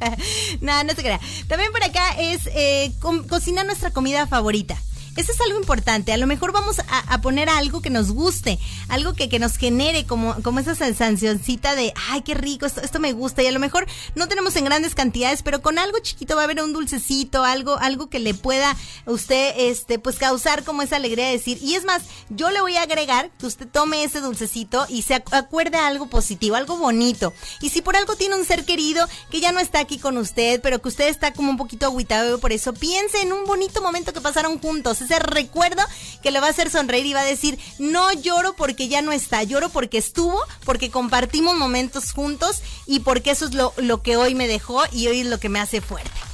[0.60, 1.20] no, no se crea.
[1.48, 4.76] También por acá es eh, co cocinar nuestra comida favorita.
[5.16, 6.12] Eso es algo importante.
[6.12, 8.58] A lo mejor vamos a, poner algo que nos guste,
[8.88, 13.00] algo que, que, nos genere como, como esa sensacioncita de, ay, qué rico, esto, esto
[13.00, 13.42] me gusta.
[13.42, 16.44] Y a lo mejor no tenemos en grandes cantidades, pero con algo chiquito va a
[16.44, 21.26] haber un dulcecito, algo, algo que le pueda usted, este, pues causar como esa alegría
[21.26, 21.58] de decir.
[21.60, 25.14] Y es más, yo le voy a agregar que usted tome ese dulcecito y se
[25.14, 27.34] acuerde a algo positivo, algo bonito.
[27.60, 30.60] Y si por algo tiene un ser querido que ya no está aquí con usted,
[30.62, 34.12] pero que usted está como un poquito agüitado por eso, piense en un bonito momento
[34.12, 35.16] que pasaron juntos momentos.
[35.16, 35.82] Ese recuerdo
[36.22, 39.12] que le va a hacer sonreír y va a decir, no lloro porque ya no
[39.12, 44.16] está, lloro porque estuvo, porque compartimos momentos juntos y porque eso es lo, lo que
[44.16, 46.29] hoy me dejó y hoy es lo que me hace fuerte.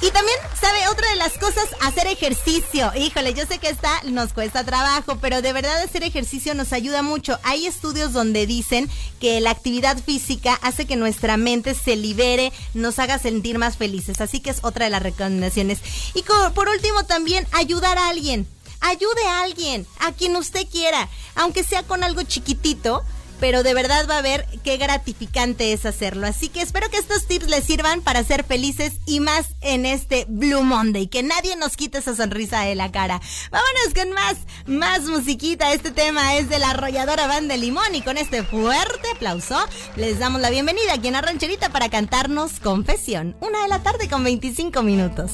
[0.00, 0.86] Y también, ¿sabe?
[0.88, 2.92] Otra de las cosas, hacer ejercicio.
[2.94, 7.02] Híjole, yo sé que esta nos cuesta trabajo, pero de verdad hacer ejercicio nos ayuda
[7.02, 7.40] mucho.
[7.42, 8.88] Hay estudios donde dicen
[9.20, 14.20] que la actividad física hace que nuestra mente se libere, nos haga sentir más felices.
[14.20, 15.80] Así que es otra de las recomendaciones.
[16.14, 16.22] Y
[16.54, 18.46] por último, también ayudar a alguien.
[18.80, 23.02] Ayude a alguien, a quien usted quiera, aunque sea con algo chiquitito
[23.40, 26.26] pero de verdad va a ver qué gratificante es hacerlo.
[26.26, 30.26] Así que espero que estos tips les sirvan para ser felices y más en este
[30.28, 33.20] Blue Monday, que nadie nos quite esa sonrisa de la cara.
[33.50, 34.36] Vámonos con más,
[34.66, 35.72] más musiquita.
[35.72, 39.58] Este tema es de la arrolladora Banda Limón y con este fuerte aplauso
[39.96, 43.36] les damos la bienvenida aquí en la rancherita para cantarnos Confesión.
[43.40, 45.32] Una de la tarde con 25 minutos.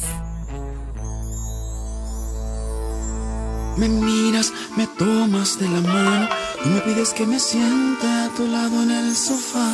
[3.77, 6.29] Me miras, me tomas de la mano
[6.65, 9.69] y me pides que me siente a tu lado en el sofá.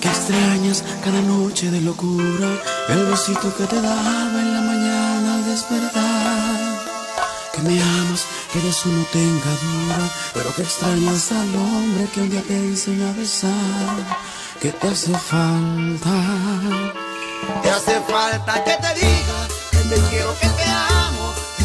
[0.00, 2.48] Que extrañas cada noche de locura,
[2.90, 6.80] el besito que te daba en la mañana al despertar.
[7.54, 12.20] Que me amas, que de eso no tenga duda, pero que extrañas al hombre que
[12.20, 13.96] un día te enseñó a besar.
[14.60, 16.12] Que te hace falta.
[17.62, 21.64] Te hace falta que te diga que te quiero, que te amo, que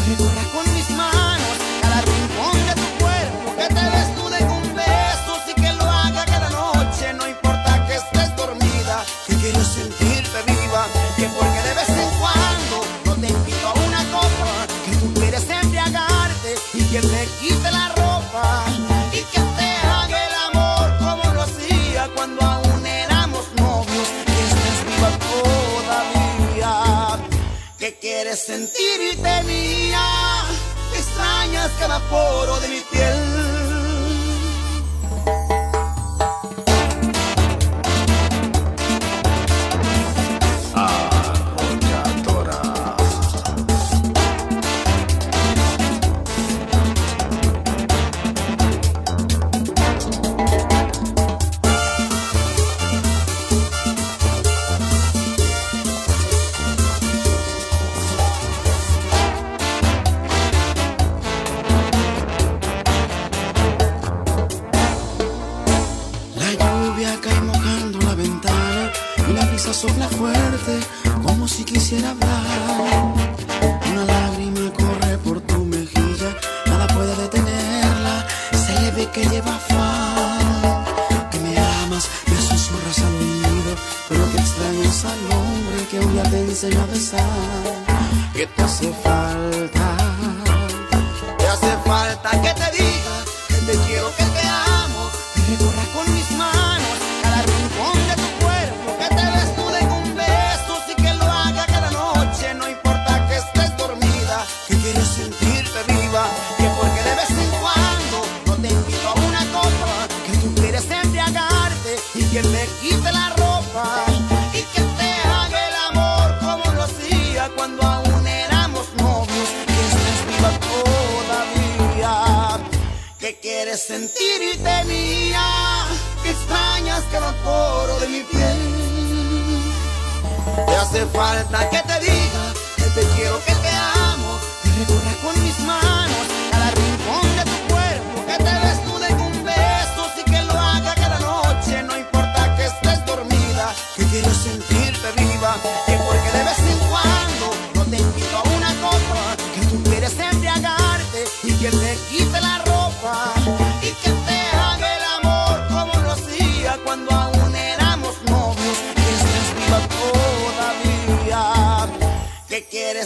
[28.36, 30.44] sentirte mía,
[30.94, 33.45] extrañas cada poro de mi piel.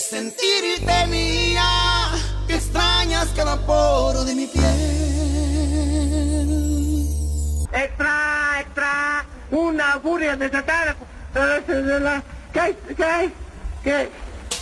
[0.00, 2.10] Sentirte mía,
[2.46, 4.64] que extrañas cada poro de mi piel.
[7.72, 10.96] Extra, extra, una furia desatada.
[12.52, 13.30] ¿Qué, qué,
[13.84, 14.10] qué,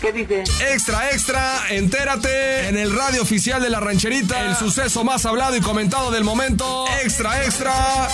[0.00, 0.44] qué dice?
[0.72, 4.44] Extra, extra, entérate en el radio oficial de la rancherita.
[4.44, 6.84] El suceso más hablado y comentado del momento.
[7.02, 8.08] Extra, extra.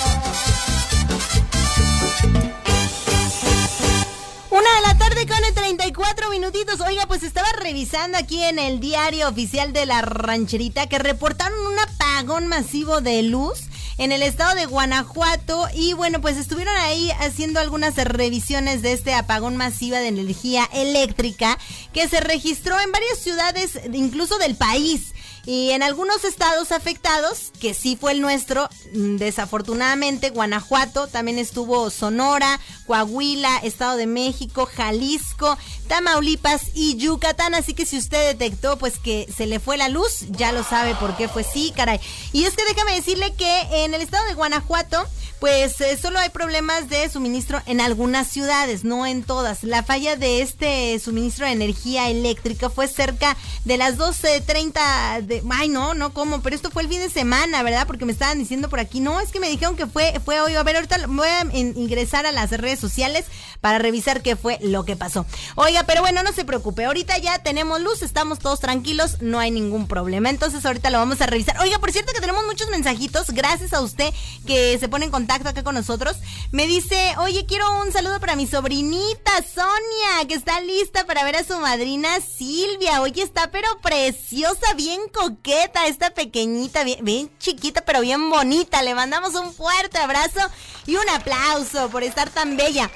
[4.54, 6.80] Una de la tarde con 34 minutitos.
[6.80, 11.76] Oiga, pues estaba revisando aquí en el diario oficial de la rancherita que reportaron un
[11.76, 13.62] apagón masivo de luz
[13.98, 19.12] en el estado de Guanajuato y bueno, pues estuvieron ahí haciendo algunas revisiones de este
[19.12, 21.58] apagón masiva de energía eléctrica
[21.92, 25.14] que se registró en varias ciudades, incluso del país.
[25.46, 31.90] Y en algunos estados afectados, que sí fue el nuestro, mm, desafortunadamente, Guanajuato, también estuvo
[31.90, 37.54] Sonora, Coahuila, Estado de México, Jalisco, Tamaulipas y Yucatán.
[37.54, 40.94] Así que si usted detectó pues que se le fue la luz, ya lo sabe
[40.94, 42.00] por qué fue sí, caray.
[42.32, 45.06] Y es que déjame decirle que en el estado de Guanajuato,
[45.40, 49.62] pues eh, solo hay problemas de suministro en algunas ciudades, no en todas.
[49.62, 55.33] La falla de este suministro de energía eléctrica fue cerca de las 12.30 de...
[55.50, 56.42] Ay, no, no, ¿cómo?
[56.42, 57.86] Pero esto fue el fin de semana, ¿verdad?
[57.86, 60.54] Porque me estaban diciendo por aquí, no, es que me dijeron que fue, fue hoy.
[60.54, 63.24] A ver, ahorita voy a in- ingresar a las redes sociales
[63.60, 65.26] para revisar qué fue lo que pasó.
[65.56, 69.50] Oiga, pero bueno, no se preocupe, ahorita ya tenemos luz, estamos todos tranquilos, no hay
[69.50, 70.28] ningún problema.
[70.30, 71.58] Entonces ahorita lo vamos a revisar.
[71.60, 74.12] Oiga, por cierto que tenemos muchos mensajitos, gracias a usted
[74.46, 76.16] que se pone en contacto acá con nosotros.
[76.52, 81.36] Me dice, oye, quiero un saludo para mi sobrinita Sonia, que está lista para ver
[81.36, 83.00] a su madrina Silvia.
[83.00, 88.82] Oye, está pero preciosa, bien coqueta, esta pequeñita, bien, chiquita, pero bien bonita.
[88.82, 90.40] Le mandamos un fuerte abrazo
[90.86, 92.90] y un aplauso por estar tan bella.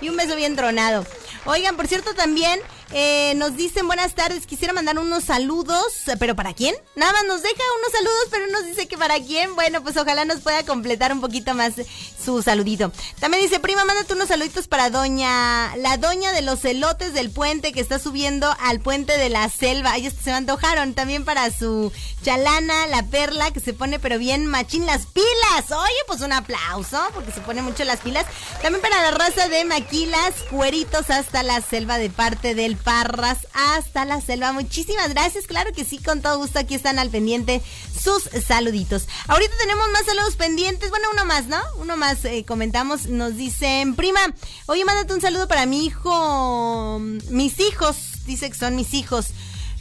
[0.00, 1.04] Y un beso bien tronado.
[1.44, 2.60] Oigan, por cierto, también
[2.92, 4.46] eh, nos dicen buenas tardes.
[4.46, 5.84] Quisiera mandar unos saludos,
[6.18, 6.74] pero ¿para quién?
[6.94, 9.54] Nada más nos deja unos saludos, pero nos dice que para quién.
[9.54, 11.74] Bueno, pues ojalá nos pueda completar un poquito más
[12.24, 12.92] su saludito.
[13.18, 17.72] También dice, prima, mándate unos saluditos para doña, la doña de los elotes del puente
[17.72, 19.96] que está subiendo al puente de la selva.
[19.96, 20.94] Ellos se me antojaron.
[20.94, 25.70] También para su chalana, la perla, que se pone pero bien machín las pilas.
[25.70, 28.26] Oye, pues un aplauso, porque se pone mucho las pilas.
[28.62, 34.04] También para la raza de maquilas, cueritos hasta la selva de parte del Parras hasta
[34.04, 34.52] la selva.
[34.52, 37.62] Muchísimas gracias, claro que sí, con todo gusto aquí están al pendiente
[38.00, 39.08] sus saluditos.
[39.26, 41.58] Ahorita tenemos más saludos pendientes, bueno, uno más, ¿no?
[41.78, 44.20] Uno más eh, comentamos, nos dicen, prima,
[44.66, 47.00] oye, mándate un saludo para mi hijo,
[47.30, 47.96] mis hijos,
[48.26, 49.26] dice que son mis hijos.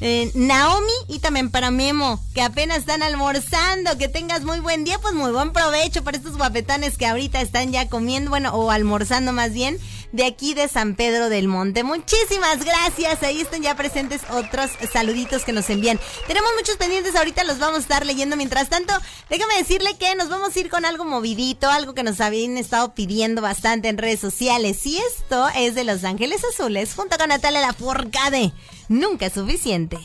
[0.01, 3.97] Eh, Naomi y también para Memo, que apenas están almorzando.
[3.97, 7.71] Que tengas muy buen día, pues muy buen provecho para estos guapetones que ahorita están
[7.71, 9.79] ya comiendo, bueno, o almorzando más bien,
[10.16, 11.84] de aquí de San Pedro del Monte.
[11.84, 13.22] Muchísimas gracias.
[13.24, 15.99] Ahí están ya presentes otros saluditos que nos envían.
[16.28, 18.38] Tenemos muchos pendientes, ahorita los vamos a estar leyendo.
[18.38, 18.93] Mientras tanto,
[19.30, 22.93] déjame decirle que nos vamos a ir con algo movidito, algo que nos habían estado
[22.93, 24.86] pidiendo bastante en redes sociales.
[24.86, 28.53] Y esto es de Los Ángeles Azules, junto con Natalia Lafourcade.
[28.88, 29.97] Nunca es suficiente.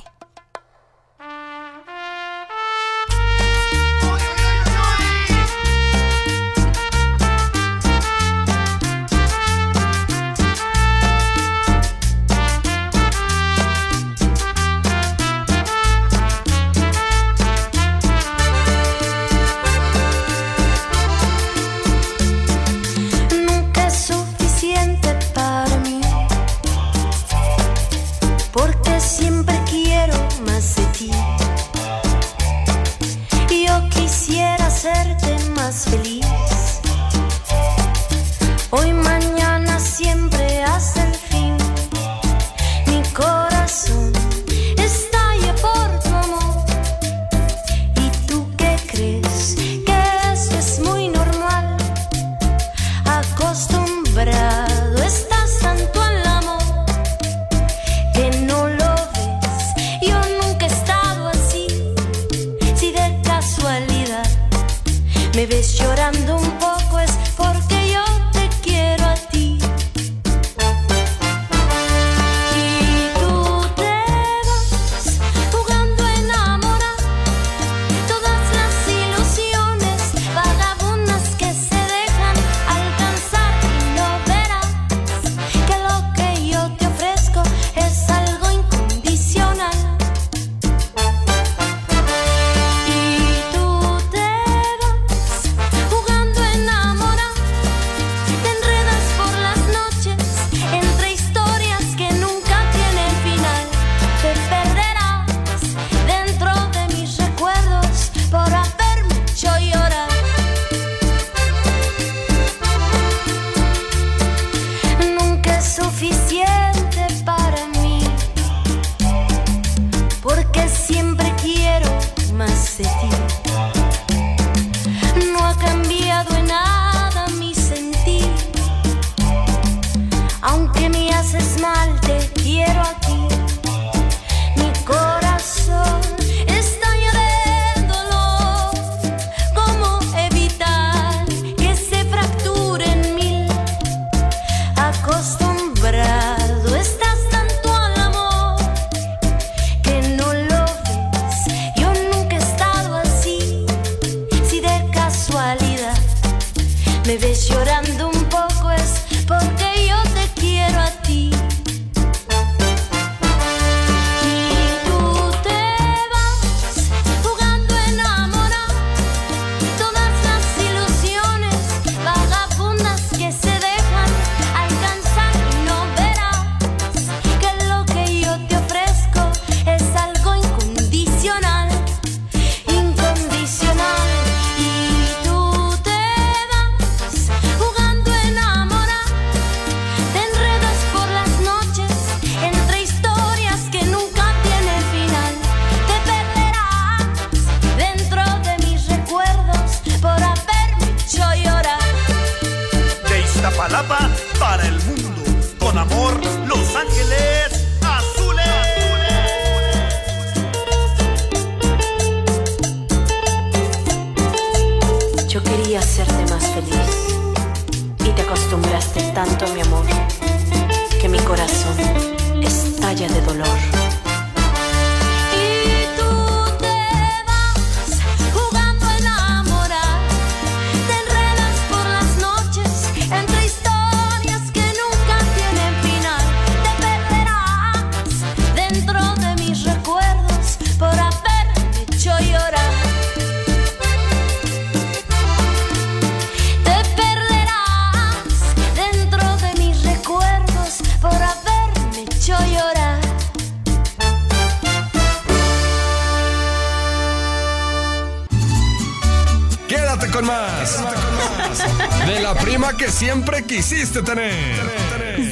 [263.21, 264.33] Siempre quisiste tener.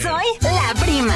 [0.02, 1.14] Soy la prima.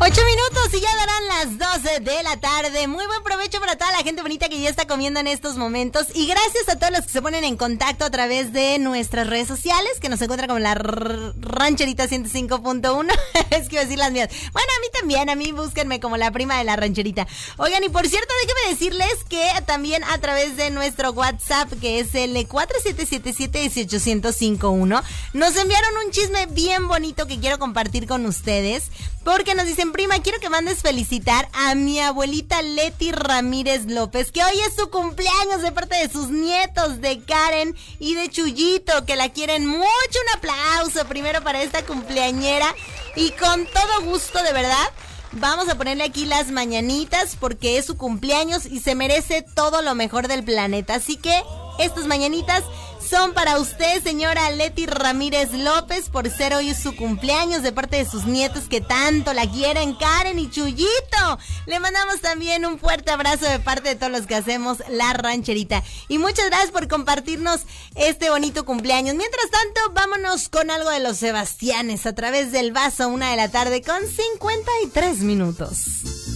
[0.00, 2.86] Ocho minutos y ya darán las 12 de la tarde.
[2.86, 6.06] Muy buen provecho para toda la gente bonita que ya está comiendo en estos momentos.
[6.14, 9.48] Y gracias a todos los que se ponen en contacto a través de nuestras redes
[9.48, 13.08] sociales, que nos encuentran como la rancherita 105.1.
[13.50, 14.28] es que iba a decir las mías.
[14.52, 17.26] Bueno, a mí también, a mí búsquenme como la prima de la rancherita.
[17.56, 22.14] Oigan, y por cierto, déjenme decirles que también a través de nuestro WhatsApp, que es
[22.14, 28.92] el 4777-18051, nos enviaron un chisme bien bonito que quiero compartir con ustedes.
[29.24, 34.42] Porque nos dicen, prima, quiero que mandes felicitar a mi abuelita Leti Ramírez López, que
[34.42, 39.16] hoy es su cumpleaños de parte de sus nietos, de Karen y de Chuyito, que
[39.16, 39.86] la quieren mucho.
[39.86, 42.74] Un aplauso primero para esta cumpleañera.
[43.16, 44.88] Y con todo gusto, de verdad.
[45.32, 49.94] Vamos a ponerle aquí las mañanitas porque es su cumpleaños y se merece todo lo
[49.94, 50.94] mejor del planeta.
[50.94, 51.42] Así que
[51.78, 52.64] estas mañanitas
[53.08, 58.04] son para usted, señora Leti Ramírez López, por ser hoy su cumpleaños de parte de
[58.04, 61.38] sus nietos que tanto la quieren, Karen y Chuyito.
[61.66, 65.82] Le mandamos también un fuerte abrazo de parte de todos los que hacemos la rancherita.
[66.08, 67.62] Y muchas gracias por compartirnos
[67.94, 69.14] este bonito cumpleaños.
[69.14, 73.48] Mientras tanto, vámonos con algo de los Sebastianes a través del vaso, una de la
[73.48, 76.27] tarde con 53 minutos.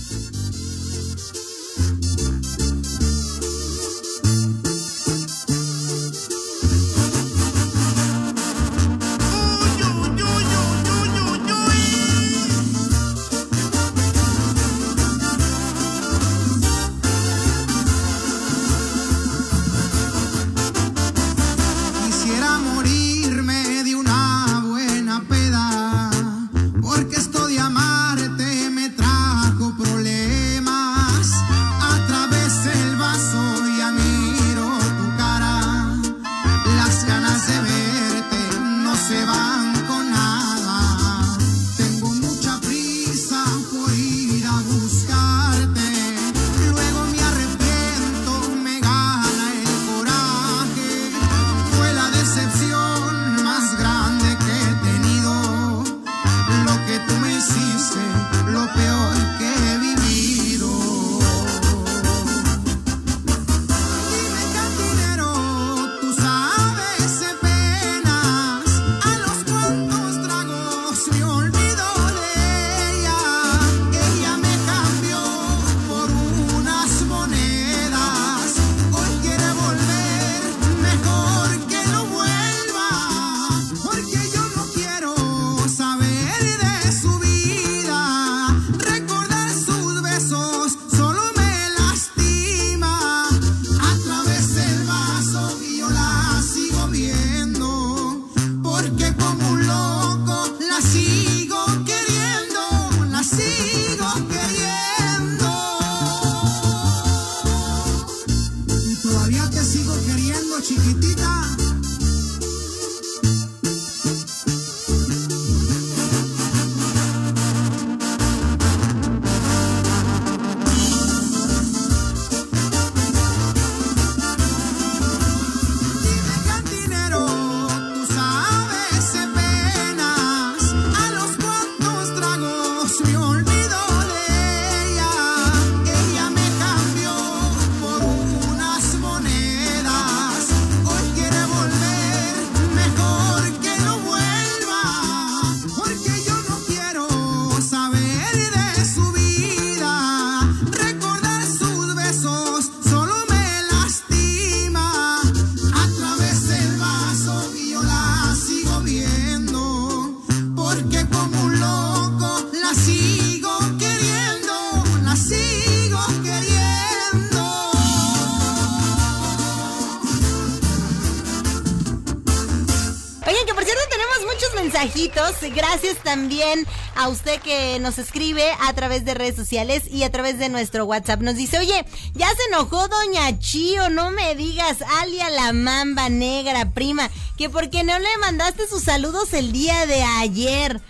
[175.54, 180.38] Gracias también a usted que nos escribe a través de redes sociales y a través
[180.38, 181.20] de nuestro WhatsApp.
[181.20, 181.84] Nos dice, oye,
[182.14, 187.84] ya se enojó Doña Chío, no me digas, alia la mamba negra, prima, que porque
[187.84, 190.80] no le mandaste sus saludos el día de ayer.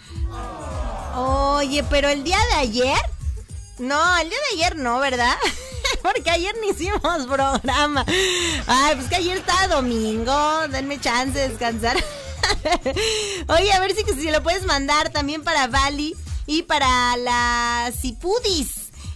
[1.16, 2.98] Oye, pero el día de ayer...
[3.78, 5.34] No, el día de ayer no, ¿verdad?
[6.02, 8.04] Porque ayer ni hicimos programa.
[8.66, 10.68] Ay, pues que ayer estaba domingo.
[10.68, 11.96] Denme chance de descansar.
[13.48, 16.14] Oye, a ver si, si lo puedes mandar también para Bali
[16.46, 18.70] y para la Cipudis.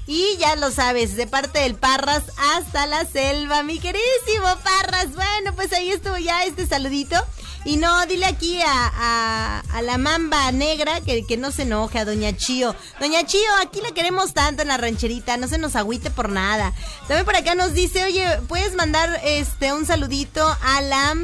[0.09, 2.23] Y ya lo sabes, de parte del Parras
[2.55, 5.13] hasta la selva, mi queridísimo Parras.
[5.15, 7.17] Bueno, pues ahí estuvo ya este saludito.
[7.65, 12.05] Y no, dile aquí a, a- la mamba negra que, que no se enoje, a
[12.05, 12.77] Doña Chío.
[13.01, 16.73] Doña Chío, aquí la queremos tanto en la rancherita, no se nos agüite por nada.
[17.09, 21.17] También por acá nos dice, oye, ¿puedes mandar este un saludito a la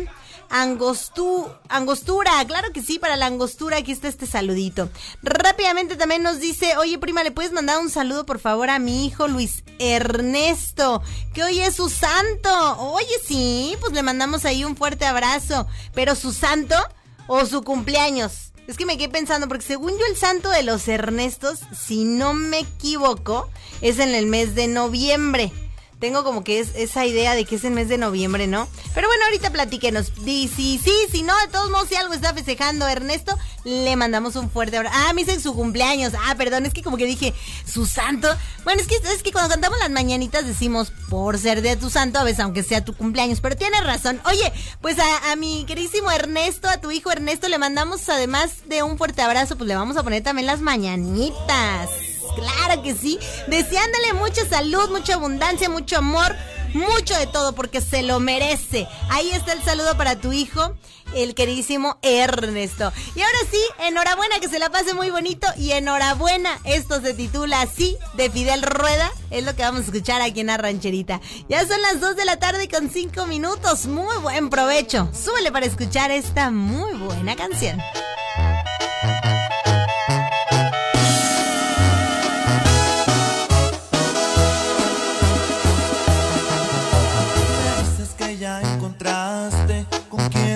[0.55, 4.91] Angostu, angostura, claro que sí, para la angostura, aquí está este saludito.
[5.23, 9.07] Rápidamente también nos dice, oye prima, ¿le puedes mandar un saludo por favor a mi
[9.07, 11.03] hijo Luis Ernesto?
[11.33, 12.51] Que hoy es su santo.
[12.81, 15.67] Oye, sí, pues le mandamos ahí un fuerte abrazo.
[15.95, 16.77] Pero su santo
[17.29, 18.53] o su cumpleaños.
[18.67, 22.35] Es que me quedé pensando, porque según yo el santo de los Ernestos, si no
[22.35, 23.49] me equivoco,
[23.81, 25.51] es en el mes de noviembre.
[26.03, 28.67] Tengo como que es esa idea de que es el mes de noviembre, ¿no?
[28.93, 30.13] Pero bueno, ahorita platíquenos.
[30.25, 34.35] Di si sí, si no, de todos modos, si algo está festejando Ernesto, le mandamos
[34.35, 34.97] un fuerte abrazo.
[34.99, 36.13] Ah, me dicen su cumpleaños.
[36.27, 37.33] Ah, perdón, es que como que dije,
[37.65, 38.27] su santo.
[38.65, 42.19] Bueno, es que, es que cuando cantamos las mañanitas decimos, por ser de tu santo,
[42.19, 43.41] a veces aunque sea tu cumpleaños.
[43.41, 44.21] Pero tienes razón.
[44.25, 48.83] Oye, pues a, a mi queridísimo Ernesto, a tu hijo Ernesto, le mandamos además de
[48.83, 51.91] un fuerte abrazo, pues le vamos a poner también las mañanitas.
[52.35, 53.19] Claro que sí.
[53.49, 56.35] Deseándole mucha salud, mucha abundancia, mucho amor,
[56.75, 58.89] mucho de todo, porque se lo merece.
[59.11, 60.75] Ahí está el saludo para tu hijo,
[61.15, 62.93] el queridísimo Ernesto.
[63.15, 65.47] Y ahora sí, enhorabuena, que se la pase muy bonito.
[65.57, 69.13] Y enhorabuena, esto se titula así, de Fidel Rueda.
[69.31, 71.21] Es lo que vamos a escuchar aquí en la rancherita.
[71.49, 73.87] Ya son las 2 de la tarde con 5 minutos.
[73.87, 75.11] Muy buen provecho.
[75.13, 77.81] Súbele para escuchar esta muy buena canción.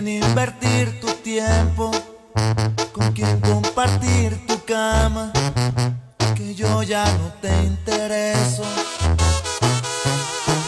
[0.06, 1.90] Con quién invertir tu tiempo,
[2.92, 5.32] con quién compartir tu cama,
[6.36, 8.62] que yo ya no te intereso,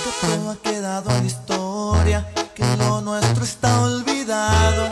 [0.02, 4.90] que todo ha quedado en historia, que lo nuestro está olvidado,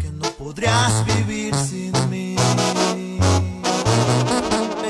[0.00, 2.36] Que no podrías vivir sin mí.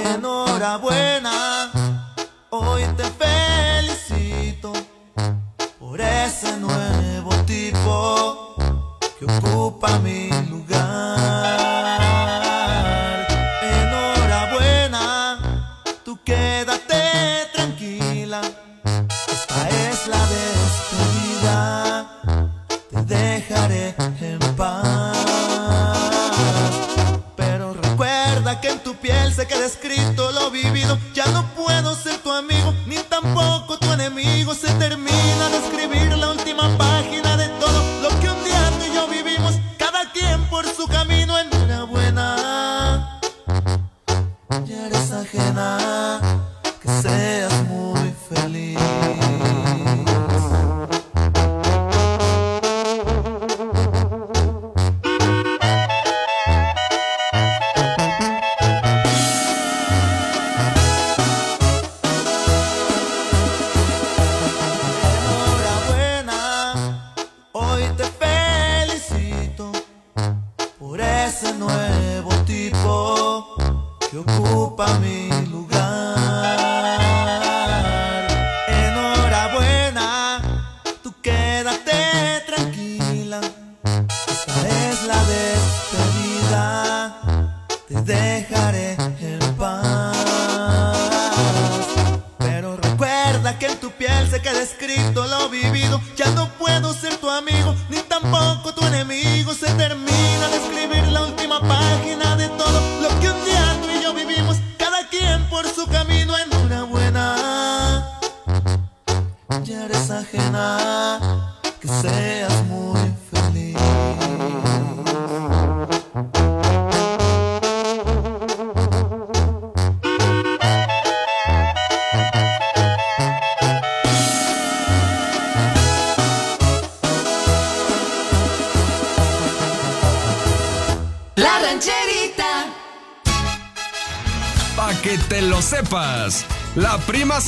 [0.05, 1.71] Enhorabuena,
[2.51, 4.73] hoy te felicito
[5.79, 8.55] por ese nuevo tipo
[9.19, 10.58] que ocupa mi lugar.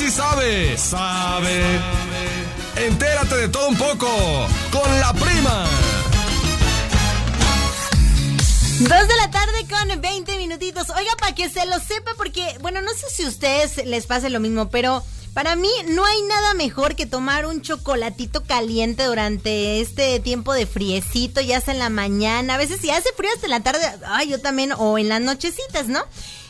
[0.00, 0.78] Sí sabe.
[0.78, 1.62] Sabe.
[2.76, 4.08] Entérate de todo un poco.
[4.72, 5.66] Con la prima.
[8.80, 10.88] Dos de la tarde con 20 minutitos.
[10.88, 14.30] Oiga, para que se lo sepa, porque, bueno, no sé si a ustedes les pase
[14.30, 19.82] lo mismo, pero para mí no hay nada mejor que tomar un chocolatito caliente durante
[19.82, 23.48] este tiempo de friecito, ya sea en la mañana, a veces si hace frío hasta
[23.48, 26.02] la tarde, ay, yo también, o en las nochecitas, ¿no?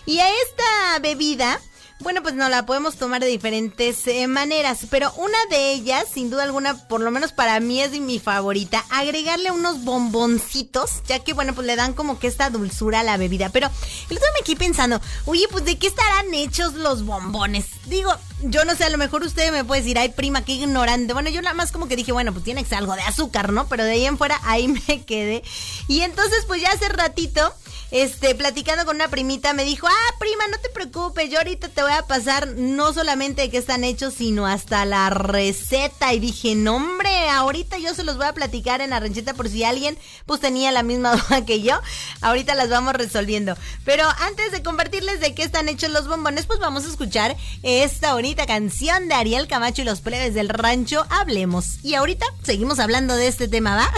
[0.07, 1.61] Y a esta bebida,
[2.01, 6.31] bueno, pues no la podemos tomar de diferentes eh, maneras, pero una de ellas, sin
[6.31, 11.35] duda alguna, por lo menos para mí es mi favorita, agregarle unos bomboncitos, ya que
[11.35, 13.51] bueno, pues le dan como que esta dulzura a la bebida.
[13.51, 13.71] Pero
[14.09, 17.67] el me quedé pensando, oye, pues de qué estarán hechos los bombones.
[17.87, 21.13] Digo, yo no sé, a lo mejor usted me puede decir, ay prima, qué ignorante.
[21.13, 23.53] Bueno, yo nada más como que dije, bueno, pues tiene que ser algo de azúcar,
[23.53, 23.69] ¿no?
[23.69, 25.43] Pero de ahí en fuera, ahí me quedé.
[25.89, 27.53] Y entonces, pues ya hace ratito
[27.91, 31.83] este, platicando con una primita, me dijo, ah, prima, no te preocupes, yo ahorita te
[31.83, 36.13] voy a pasar no solamente de qué están hechos, sino hasta la receta.
[36.15, 39.49] Y dije, no, hombre, ahorita yo se los voy a platicar en la rancheta por
[39.49, 41.81] si alguien pues tenía la misma duda que yo.
[42.21, 43.57] Ahorita las vamos resolviendo.
[43.85, 48.15] Pero antes de compartirles de qué están hechos los bombones, pues vamos a escuchar esta
[48.15, 51.83] bonita canción de Ariel Camacho y los plebes del rancho, Hablemos.
[51.83, 53.93] Y ahorita seguimos hablando de este tema, ¿va?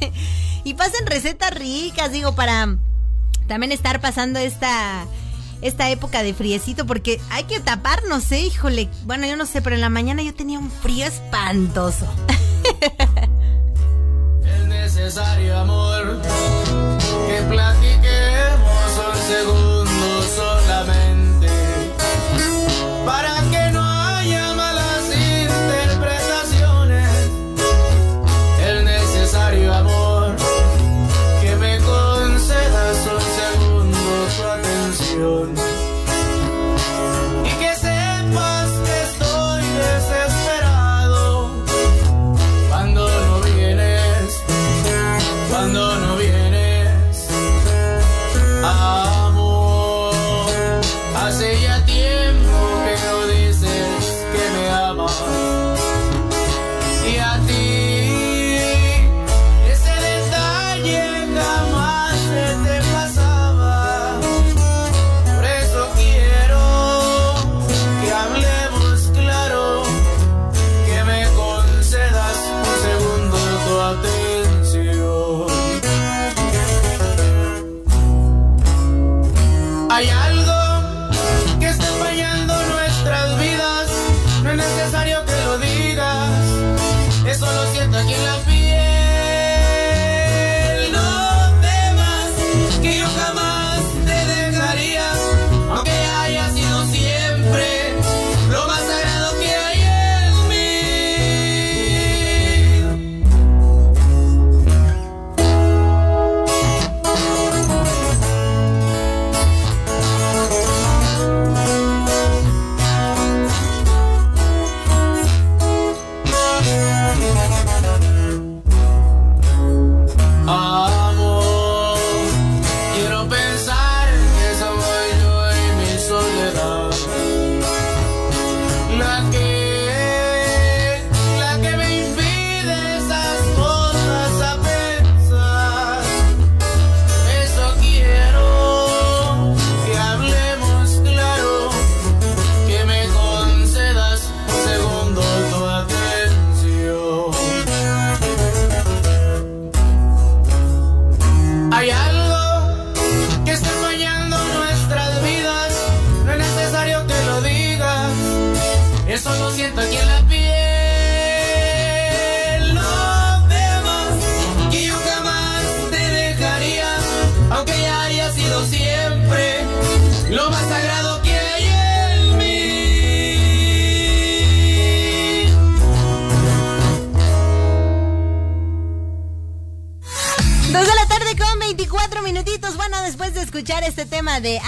[0.64, 2.76] y pasen recetas ricas, digo, para
[3.46, 5.06] también estar pasando esta
[5.62, 8.40] esta época de friecito porque hay que taparnos, ¿eh?
[8.40, 12.06] Híjole, bueno, yo no sé, pero en la mañana yo tenía un frío espantoso.
[14.46, 16.20] Es necesario, amor,
[17.26, 21.48] que platiquemos un segundo solamente
[23.04, 23.42] para
[35.16, 35.75] atención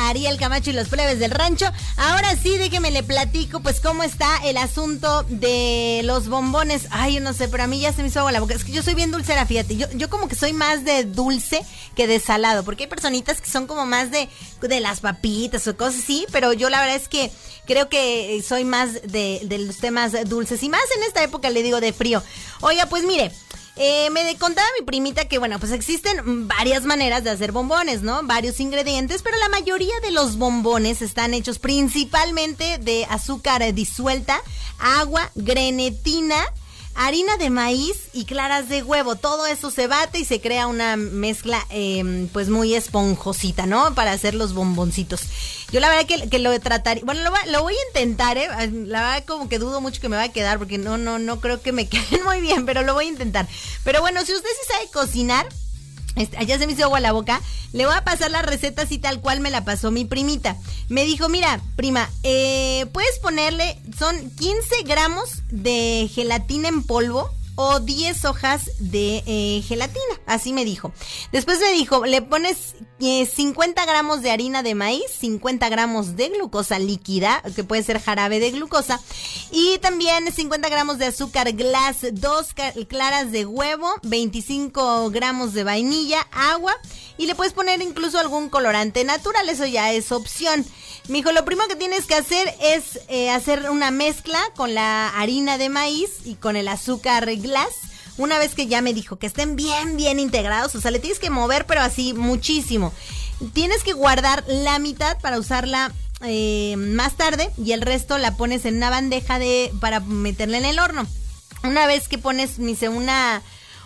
[0.09, 1.67] Ariel Camacho y los plebes del rancho,
[1.97, 6.87] ahora sí déjeme le platico pues cómo está el asunto de los bombones.
[6.91, 8.55] Ay, yo no sé, pero a mí ya se me hizo agua la boca.
[8.55, 9.77] Es que yo soy bien dulcera, fíjate.
[9.77, 11.65] Yo, yo como que soy más de dulce
[11.95, 14.29] que de salado, porque hay personitas que son como más de,
[14.61, 17.31] de las papitas o cosas así, pero yo la verdad es que
[17.67, 21.63] creo que soy más de, de los temas dulces y más en esta época le
[21.63, 22.23] digo de frío.
[22.61, 23.33] Oiga, pues mire.
[23.81, 28.23] Eh, me contaba mi primita que, bueno, pues existen varias maneras de hacer bombones, ¿no?
[28.25, 34.41] Varios ingredientes, pero la mayoría de los bombones están hechos principalmente de azúcar disuelta,
[34.81, 36.45] agua, grenetina,
[36.99, 39.15] harina de maíz y claras de huevo.
[39.15, 43.95] Todo eso se bate y se crea una mezcla eh, pues muy esponjosita, ¿no?
[43.95, 45.23] Para hacer los bomboncitos.
[45.71, 48.49] Yo la verdad que, que lo trataría, bueno, lo, lo voy a intentar, ¿eh?
[48.87, 51.41] La verdad como que dudo mucho que me va a quedar porque no, no, no
[51.41, 53.47] creo que me queden muy bien, pero lo voy a intentar.
[53.85, 55.49] Pero bueno, si usted sí sabe cocinar,
[56.19, 57.41] este, ya se me hizo agua la boca.
[57.73, 60.57] Le voy a pasar la receta así tal cual me la pasó mi primita.
[60.89, 67.81] Me dijo, mira, prima, eh, puedes ponerle, son 15 gramos de gelatina en polvo o
[67.81, 70.01] 10 hojas de eh, gelatina.
[70.27, 70.93] Así me dijo.
[71.33, 76.29] Después me dijo, le pones eh, 50 gramos de harina de maíz, 50 gramos de
[76.29, 79.01] glucosa líquida, que puede ser jarabe de glucosa,
[79.51, 85.65] y también 50 gramos de azúcar glass, dos ca- claras de huevo, 25 gramos de
[85.65, 86.73] vainilla, agua,
[87.17, 90.65] y le puedes poner incluso algún colorante natural, eso ya es opción.
[91.09, 95.09] Me dijo, lo primero que tienes que hacer es eh, hacer una mezcla con la
[95.09, 97.48] harina de maíz y con el azúcar glass.
[98.17, 101.21] Una vez que ya me dijo que estén bien, bien integrados, o sea, le tienes
[101.21, 102.93] que mover, pero así muchísimo.
[103.53, 105.93] Tienes que guardar la mitad para usarla
[106.23, 110.65] eh, más tarde y el resto la pones en una bandeja de para meterla en
[110.65, 111.07] el horno.
[111.63, 113.43] Una vez que pones, dice, una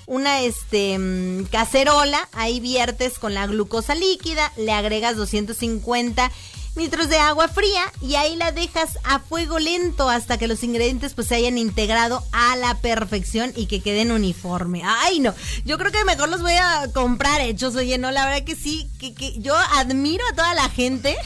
[0.06, 6.30] una este mm, cacerola, ahí viertes con la glucosa líquida, le agregas 250
[6.74, 11.14] litros de agua fría y ahí la dejas a fuego lento hasta que los ingredientes
[11.14, 14.82] pues se hayan integrado a la perfección y que queden uniforme.
[14.84, 15.34] Ay, no,
[15.64, 18.88] yo creo que mejor los voy a comprar hechos, oye, no, la verdad que sí,
[18.98, 21.16] que, que yo admiro a toda la gente.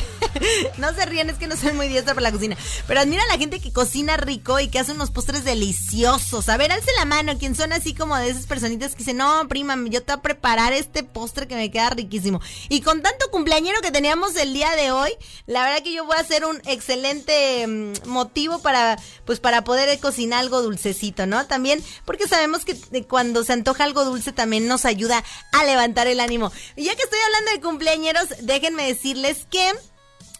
[0.78, 2.56] no se rían, es que no soy muy diestra para la cocina.
[2.86, 6.48] Pero admiro a la gente que cocina rico y que hace unos postres deliciosos.
[6.48, 9.46] A ver, alce la mano, quien son así como de esas personitas que dicen, no,
[9.48, 12.40] prima, yo te voy a preparar este postre que me queda riquísimo.
[12.68, 15.10] Y con tanto cumpleañero que teníamos el día de hoy,
[15.46, 19.98] la verdad que yo voy a hacer un excelente mm, motivo para, pues, para poder
[20.00, 21.46] cocinar algo dulcecito, ¿no?
[21.46, 26.06] También, porque sabemos que eh, cuando se antoja algo dulce también nos ayuda a levantar
[26.06, 26.52] el ánimo.
[26.76, 29.70] Y ya que estoy hablando de cumpleañeros, déjenme decirles que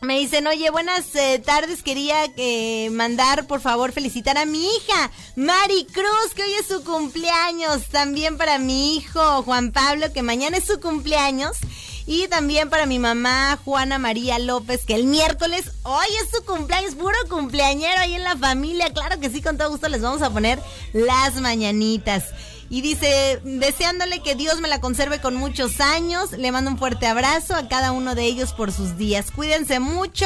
[0.02, 5.12] me dicen, oye, buenas eh, tardes, quería eh, mandar, por favor, felicitar a mi hija,
[5.36, 7.86] Mari Cruz, que hoy es su cumpleaños.
[7.86, 11.56] También para mi hijo, Juan Pablo, que mañana es su cumpleaños.
[12.04, 16.96] Y también para mi mamá, Juana María López, que el miércoles, hoy es su cumpleaños,
[16.96, 18.92] puro cumpleañero ahí en la familia.
[18.92, 20.58] Claro que sí, con todo gusto les vamos a poner
[20.92, 22.24] las mañanitas.
[22.72, 27.06] Y dice, deseándole que Dios me la conserve con muchos años, le mando un fuerte
[27.06, 29.30] abrazo a cada uno de ellos por sus días.
[29.30, 30.24] Cuídense mucho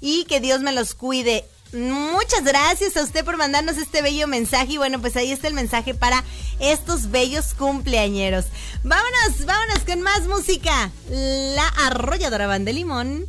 [0.00, 1.44] y que Dios me los cuide.
[1.74, 5.52] Muchas gracias a usted por mandarnos este bello mensaje y bueno, pues ahí está el
[5.52, 6.24] mensaje para
[6.60, 8.46] estos bellos cumpleañeros.
[8.84, 10.90] Vámonos, vámonos con más música.
[11.10, 13.26] La arrolladora banda de limón.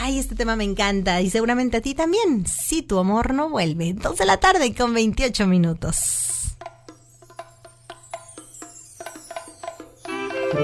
[0.00, 2.46] Ay, este tema me encanta y seguramente a ti también.
[2.46, 3.94] Si tu amor no vuelve.
[3.94, 6.49] Dos de la tarde con 28 minutos.
[10.50, 10.58] Por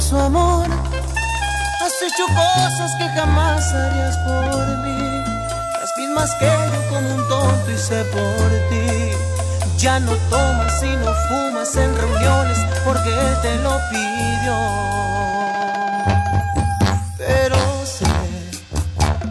[0.00, 5.24] su amor has hecho cosas que jamás harías por mí.
[5.78, 9.12] Las mismas que yo como un tonto hice por ti.
[9.76, 13.10] Ya no tomas y no fumas en reuniones porque
[13.42, 13.78] te lo
[17.18, 18.04] Pero sé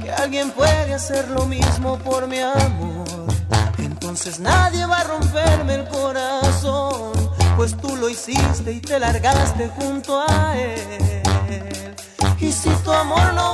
[0.01, 3.27] que alguien puede hacer lo mismo por mi amor.
[3.77, 7.13] Entonces nadie va a romperme el corazón,
[7.55, 11.23] pues tú lo hiciste y te largaste junto a él.
[12.39, 13.44] Y si tu amor no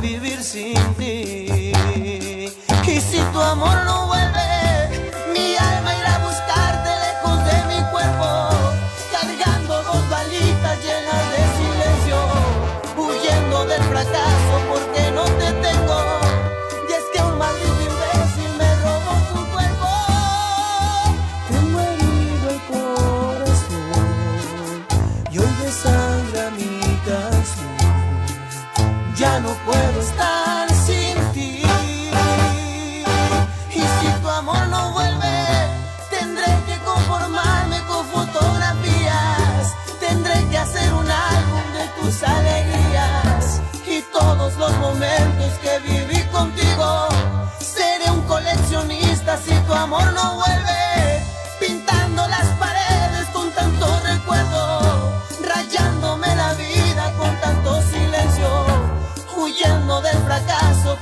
[0.00, 0.67] vivir sin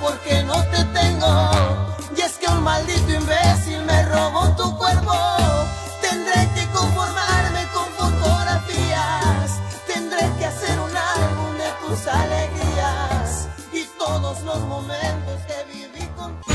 [0.07, 1.51] porque no te tengo.
[2.17, 5.15] Y es que un maldito imbécil me robó tu cuerpo.
[6.01, 9.51] Tendré que conformarme con fotografías.
[9.87, 16.55] Tendré que hacer un álbum de tus alegrías y todos los momentos que viví contigo.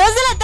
[0.00, 0.39] Dos de la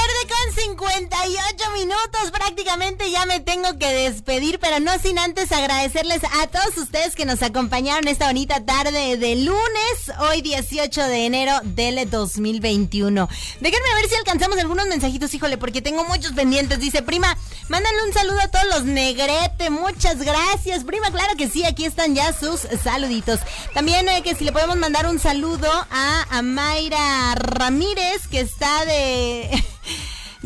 [1.24, 2.30] 58 minutos.
[2.30, 7.24] Prácticamente ya me tengo que despedir, pero no sin antes agradecerles a todos ustedes que
[7.24, 13.28] nos acompañaron esta bonita tarde de lunes, hoy 18 de enero del 2021.
[13.60, 16.80] Déjenme ver si alcanzamos algunos mensajitos, híjole, porque tengo muchos pendientes.
[16.80, 17.36] Dice, prima,
[17.68, 19.70] mándale un saludo a todos los negrete.
[19.70, 21.10] Muchas gracias, prima.
[21.10, 23.40] Claro que sí, aquí están ya sus saluditos.
[23.74, 29.50] También eh, que si le podemos mandar un saludo a Amaira Ramírez, que está de...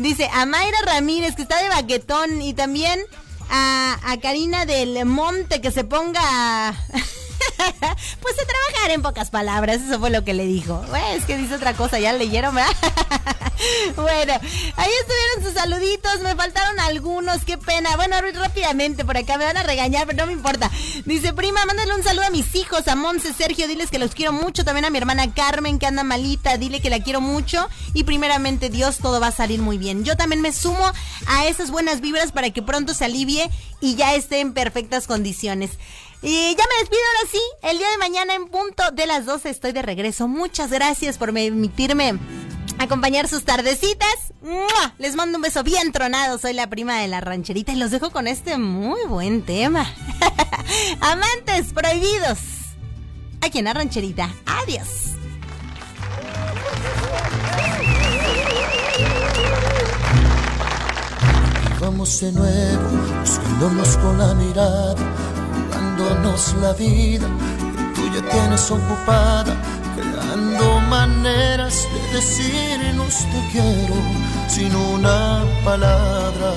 [0.01, 2.99] Dice, a Mayra Ramírez, que está de baquetón, y también
[3.49, 6.73] a, a Karina del Monte, que se ponga...
[8.21, 10.83] pues a trabajar en pocas palabras, eso fue lo que le dijo.
[11.15, 12.71] Es que dice otra cosa, ya leyeron, ¿verdad?
[13.95, 14.33] bueno,
[14.75, 17.95] ahí estuvieron sus saluditos, me faltaron algunos, qué pena.
[17.95, 20.71] Bueno, rápidamente por acá me van a regañar, pero no me importa.
[21.05, 24.33] Dice, prima, mándale un saludo a mis hijos, a Monse, Sergio, diles que los quiero
[24.33, 28.03] mucho, también a mi hermana Carmen, que anda malita, dile que la quiero mucho y
[28.03, 30.03] primeramente Dios, todo va a salir muy bien.
[30.03, 30.91] Yo también me sumo
[31.27, 33.49] a esas buenas vibras para que pronto se alivie
[33.79, 35.71] y ya esté en perfectas condiciones.
[36.23, 37.41] Y ya me despido ahora sí.
[37.63, 40.27] El día de mañana en punto de las 12 estoy de regreso.
[40.27, 42.19] Muchas gracias por permitirme
[42.79, 44.33] acompañar sus tardecitas.
[44.97, 46.37] Les mando un beso bien tronado.
[46.37, 49.91] Soy la prima de la rancherita y los dejo con este muy buen tema.
[51.01, 52.39] Amantes prohibidos.
[53.41, 54.29] Aquí en la rancherita.
[54.45, 55.11] Adiós.
[61.81, 62.89] Vamos de nuevo,
[63.21, 64.95] buscándonos con la mirada,
[65.71, 67.27] jugándonos la vida
[67.75, 69.55] que tú ya tienes ocupada,
[69.95, 73.95] creando maneras de decirnos te quiero
[74.47, 76.53] sin una palabra.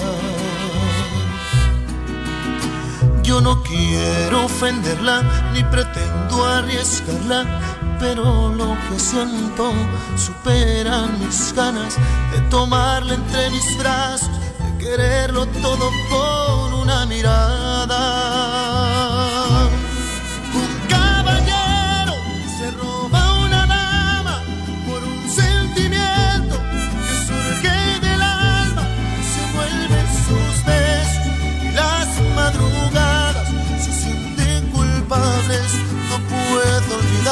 [3.22, 5.22] Yo no quiero ofenderla
[5.52, 7.46] ni pretendo arriesgarla,
[7.98, 9.72] pero lo que siento
[10.16, 11.96] supera mis ganas
[12.32, 14.28] de tomarla entre mis brazos,
[14.58, 18.93] de quererlo todo con una mirada.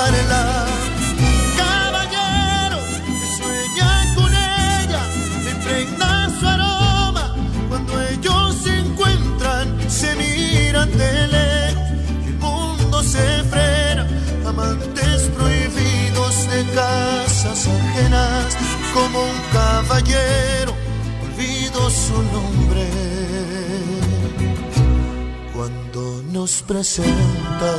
[0.02, 0.66] Olvidarla.
[1.56, 2.78] Caballero
[3.36, 5.02] sueña con ella,
[5.44, 7.34] le impregna su aroma,
[7.68, 11.90] cuando ellos se encuentran, se miran de lejos,
[12.26, 14.06] el mundo se frena,
[14.46, 18.56] amantes prohibidos de casas ajenas,
[18.94, 20.74] como un caballero,
[21.24, 22.88] olvido su nombre
[25.54, 27.76] cuando nos presenta.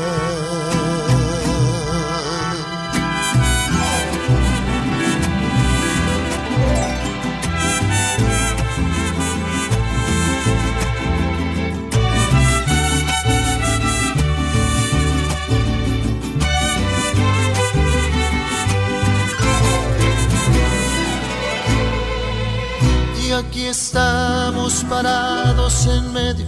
[23.54, 26.48] Aquí estamos parados en medio,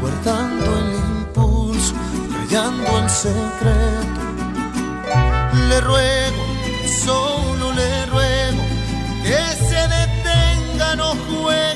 [0.00, 1.94] guardando el impulso,
[2.48, 4.20] callando el secreto.
[5.68, 6.44] Le ruego,
[7.04, 8.62] solo le ruego,
[9.22, 11.69] que se detenga, no juegue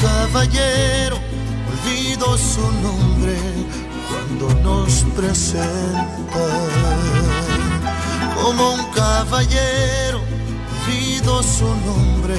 [0.00, 1.18] caballero,
[1.70, 3.36] olvido su nombre
[4.08, 6.08] cuando nos presenta.
[8.40, 10.20] Como un caballero,
[10.86, 12.36] olvido su nombre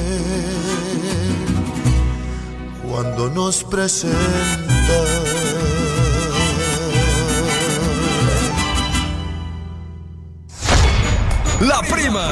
[2.88, 4.16] cuando nos presenta.
[11.60, 12.28] La prima.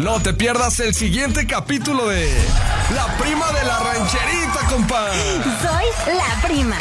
[0.00, 2.30] No te pierdas el siguiente capítulo de
[2.90, 5.10] La prima de la rancherita, compa.
[5.62, 6.76] Soy la prima.